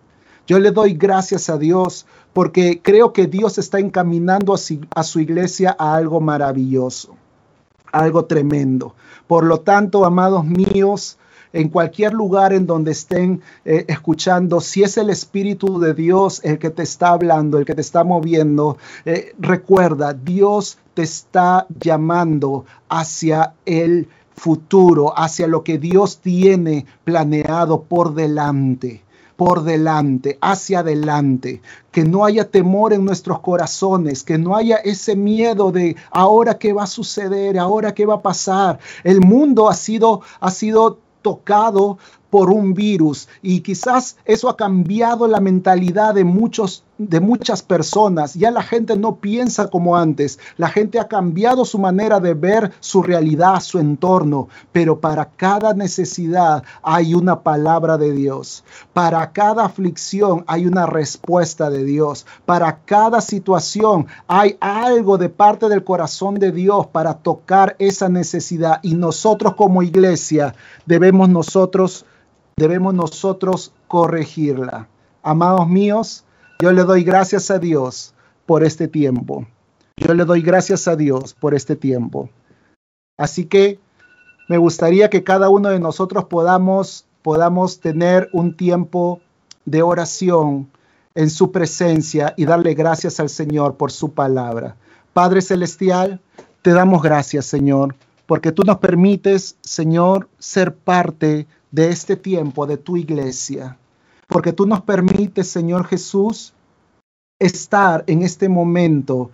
Yo 0.51 0.59
le 0.59 0.73
doy 0.73 0.95
gracias 0.95 1.49
a 1.49 1.59
Dios 1.59 2.07
porque 2.33 2.81
creo 2.83 3.13
que 3.13 3.29
Dios 3.29 3.57
está 3.57 3.79
encaminando 3.79 4.53
a 4.53 5.05
su, 5.05 5.21
iglesia 5.21 5.77
a 5.79 5.95
algo 5.95 6.21
maravilloso, 6.21 7.15
algo 7.93 8.25
tremendo. 8.25 8.97
Por 9.29 9.45
lo 9.45 9.61
tanto, 9.61 10.05
amados 10.05 10.45
míos, 10.45 11.19
en 11.53 11.69
cualquier 11.69 12.15
lugar 12.15 12.53
en 12.53 12.67
donde 12.67 12.91
estén 12.91 13.43
eh, 13.65 13.85
escuchando, 13.87 14.61
si 14.61 14.83
es 14.83 14.97
el 14.97 15.11
Espíritu 15.11 15.79
de 15.79 15.95
Dios 15.95 16.41
el 16.43 16.59
que 16.59 16.71
te 16.71 16.83
está 16.83 17.11
hablando, 17.11 17.57
el 17.57 17.65
que 17.65 17.77
te 17.77 17.83
está 17.83 18.03
moviendo, 18.03 18.77
eh, 19.05 19.37
recuerda, 19.39 20.15
Dios 20.15 20.79
te 20.95 21.03
está 21.03 21.69
llamando 21.79 22.65
hacia 22.89 23.55
el 23.67 24.09
futuro, 24.35 25.17
hacia 25.17 25.47
lo 25.47 25.63
que 25.63 25.79
Dios 25.79 26.19
tiene 26.19 26.87
planeado 27.05 27.83
por 27.83 28.15
delante 28.15 29.05
por 29.41 29.65
delante, 29.65 30.37
hacia 30.43 30.81
adelante, 30.81 31.63
que 31.91 32.05
no 32.05 32.27
haya 32.27 32.51
temor 32.51 32.93
en 32.93 33.07
nuestros 33.07 33.41
corazones, 33.41 34.23
que 34.23 34.37
no 34.37 34.55
haya 34.55 34.77
ese 34.77 35.17
miedo 35.17 35.73
de 35.73 35.97
ahora 36.11 36.59
qué 36.59 36.75
va 36.75 36.83
a 36.83 36.87
suceder, 36.87 37.59
ahora 37.59 37.95
qué 37.95 38.05
va 38.05 38.17
a 38.17 38.21
pasar. 38.21 38.81
El 39.03 39.23
mundo 39.23 39.71
ha 39.71 39.73
sido, 39.73 40.21
ha 40.41 40.51
sido 40.51 40.99
tocado 41.23 41.97
por 42.29 42.51
un 42.51 42.75
virus 42.75 43.31
y 43.41 43.61
quizás 43.61 44.19
eso 44.27 44.51
ha 44.51 44.59
cambiado 44.59 45.27
la 45.27 45.41
mentalidad 45.41 46.13
de 46.13 46.25
muchos 46.25 46.85
de 47.09 47.21
muchas 47.21 47.63
personas. 47.63 48.35
Ya 48.35 48.51
la 48.51 48.63
gente 48.63 48.97
no 48.97 49.17
piensa 49.17 49.69
como 49.69 49.97
antes. 49.97 50.39
La 50.59 50.69
gente 50.69 51.01
ha 51.01 51.09
cambiado 51.09 51.65
su 51.65 51.79
manera 51.79 52.21
de 52.21 52.35
ver 52.35 52.73
su 52.81 53.03
realidad, 53.03 53.61
su 53.61 53.79
entorno, 53.79 54.49
pero 54.71 55.01
para 55.01 55.25
cada 55.25 55.73
necesidad 55.73 56.63
hay 56.83 57.15
una 57.15 57.41
palabra 57.41 57.97
de 57.97 58.13
Dios. 58.13 58.65
Para 58.93 59.33
cada 59.33 59.65
aflicción 59.65 60.45
hay 60.47 60.67
una 60.67 60.85
respuesta 60.85 61.71
de 61.71 61.85
Dios. 61.85 62.27
Para 62.45 62.81
cada 62.85 63.23
situación 63.23 64.07
hay 64.29 64.59
algo 64.61 65.17
de 65.17 65.31
parte 65.31 65.69
del 65.71 65.85
corazón 65.85 66.35
de 66.35 66.53
Dios 66.53 66.87
para 66.89 67.15
tocar 67.15 67.77
esa 67.79 68.11
necesidad 68.11 68.81
y 68.83 68.95
nosotros 68.95 69.55
como 69.55 69.83
iglesia 69.83 70.55
debemos 70.85 71.31
nosotros 71.31 72.05
debemos 72.57 72.93
nosotros 72.93 73.73
corregirla. 73.89 74.87
Amados 75.23 75.67
míos, 75.67 76.25
yo 76.61 76.73
le 76.73 76.85
doy 76.85 77.05
gracias 77.05 77.51
a 77.51 77.59
Dios 77.59 78.15
por 78.45 78.63
este 78.65 78.87
tiempo. 78.87 79.47
Yo 79.97 80.15
le 80.15 80.25
doy 80.25 80.43
gracias 80.43 80.89
a 80.89 80.97
Dios 80.97 81.35
por 81.35 81.55
este 81.55 81.75
tiempo. 81.75 82.29
Así 83.17 83.47
que 83.47 83.79
me 84.49 84.59
gustaría 84.59 85.09
que 85.09 85.25
cada 85.25 85.49
uno 85.49 85.71
de 85.71 85.81
nosotros 85.81 86.25
podamos, 86.27 87.07
podamos 87.23 87.81
tener 87.81 88.29
un 88.33 88.57
tiempo 88.57 89.21
de 89.65 89.83
oración 89.83 90.69
en 91.15 91.31
su 91.31 91.51
presencia 91.51 92.35
y 92.37 92.45
darle 92.45 92.75
gracias 92.75 93.21
al 93.21 93.29
Señor 93.29 93.77
por 93.77 93.91
su 93.91 94.13
palabra. 94.13 94.77
Padre 95.13 95.43
Celestial, 95.43 96.21
te 96.63 96.73
damos 96.73 97.03
gracias, 97.03 97.47
Señor, 97.47 97.95
porque 98.27 98.53
tú 98.53 98.63
nos 98.65 98.79
permites, 98.79 99.57
Señor, 99.63 100.29
ser 100.39 100.75
parte 100.75 101.47
de 101.71 101.89
este 101.89 102.17
tiempo, 102.17 102.67
de 102.67 102.77
tu 102.77 102.97
iglesia, 102.97 103.79
porque 104.31 104.53
tú 104.53 104.65
nos 104.65 104.81
permites, 104.83 105.49
Señor 105.49 105.85
Jesús, 105.87 106.55
estar 107.39 108.05
en 108.07 108.23
este 108.23 108.49
momento 108.49 109.31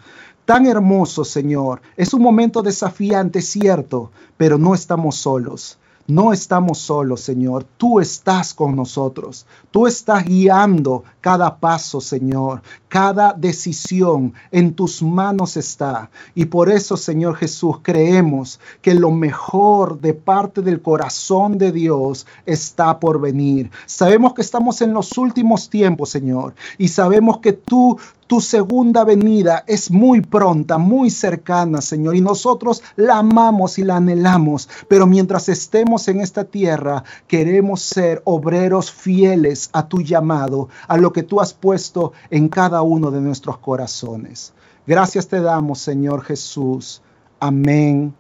tan 0.46 0.64
hermoso, 0.64 1.24
Señor. 1.24 1.82
Es 1.96 2.14
un 2.14 2.22
momento 2.22 2.62
desafiante, 2.62 3.42
cierto, 3.42 4.10
pero 4.36 4.56
no 4.56 4.74
estamos 4.74 5.16
solos. 5.16 5.78
No 6.08 6.32
estamos 6.32 6.78
solos, 6.78 7.20
Señor. 7.20 7.64
Tú 7.76 7.98
estás 7.98 8.54
con 8.54 8.76
nosotros. 8.76 9.44
Tú 9.72 9.88
estás 9.88 10.24
guiando 10.24 11.02
cada 11.20 11.58
paso, 11.58 12.00
Señor. 12.00 12.62
Cada 12.86 13.32
decisión 13.32 14.32
en 14.52 14.74
tus 14.74 15.02
manos 15.02 15.56
está. 15.56 16.08
Y 16.34 16.44
por 16.44 16.70
eso, 16.70 16.96
Señor 16.96 17.34
Jesús, 17.34 17.78
creemos 17.82 18.60
que 18.82 18.94
lo 18.94 19.10
mejor 19.10 20.00
de 20.00 20.14
parte 20.14 20.62
del 20.62 20.80
corazón 20.80 21.58
de 21.58 21.72
Dios 21.72 22.24
está 22.46 23.00
por 23.00 23.20
venir. 23.20 23.70
Sabemos 23.86 24.34
que 24.34 24.42
estamos 24.42 24.80
en 24.82 24.94
los 24.94 25.18
últimos 25.18 25.68
tiempos, 25.68 26.10
Señor. 26.10 26.54
Y 26.78 26.86
sabemos 26.86 27.38
que 27.38 27.52
tú 27.52 27.98
tu 28.26 28.40
segunda 28.40 29.04
venida 29.04 29.64
es 29.66 29.90
muy 29.90 30.20
pronta, 30.20 30.78
muy 30.78 31.10
cercana, 31.10 31.80
Señor, 31.80 32.16
y 32.16 32.20
nosotros 32.20 32.82
la 32.96 33.18
amamos 33.18 33.78
y 33.78 33.84
la 33.84 33.96
anhelamos. 33.96 34.68
Pero 34.88 35.06
mientras 35.06 35.48
estemos 35.48 36.08
en 36.08 36.20
esta 36.20 36.44
tierra, 36.44 37.04
queremos 37.26 37.82
ser 37.82 38.22
obreros 38.24 38.90
fieles 38.90 39.70
a 39.72 39.88
tu 39.88 40.00
llamado, 40.00 40.68
a 40.88 40.96
lo 40.96 41.12
que 41.12 41.22
tú 41.22 41.40
has 41.40 41.52
puesto 41.52 42.12
en 42.30 42.48
cada 42.48 42.82
uno 42.82 43.10
de 43.10 43.20
nuestros 43.20 43.58
corazones. 43.58 44.52
Gracias 44.86 45.28
te 45.28 45.40
damos, 45.40 45.80
Señor 45.80 46.22
Jesús. 46.22 47.02
Amén 47.40 48.14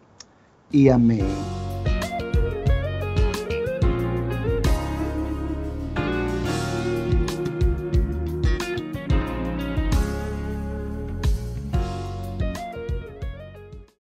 y 0.70 0.88
amén. 0.88 1.65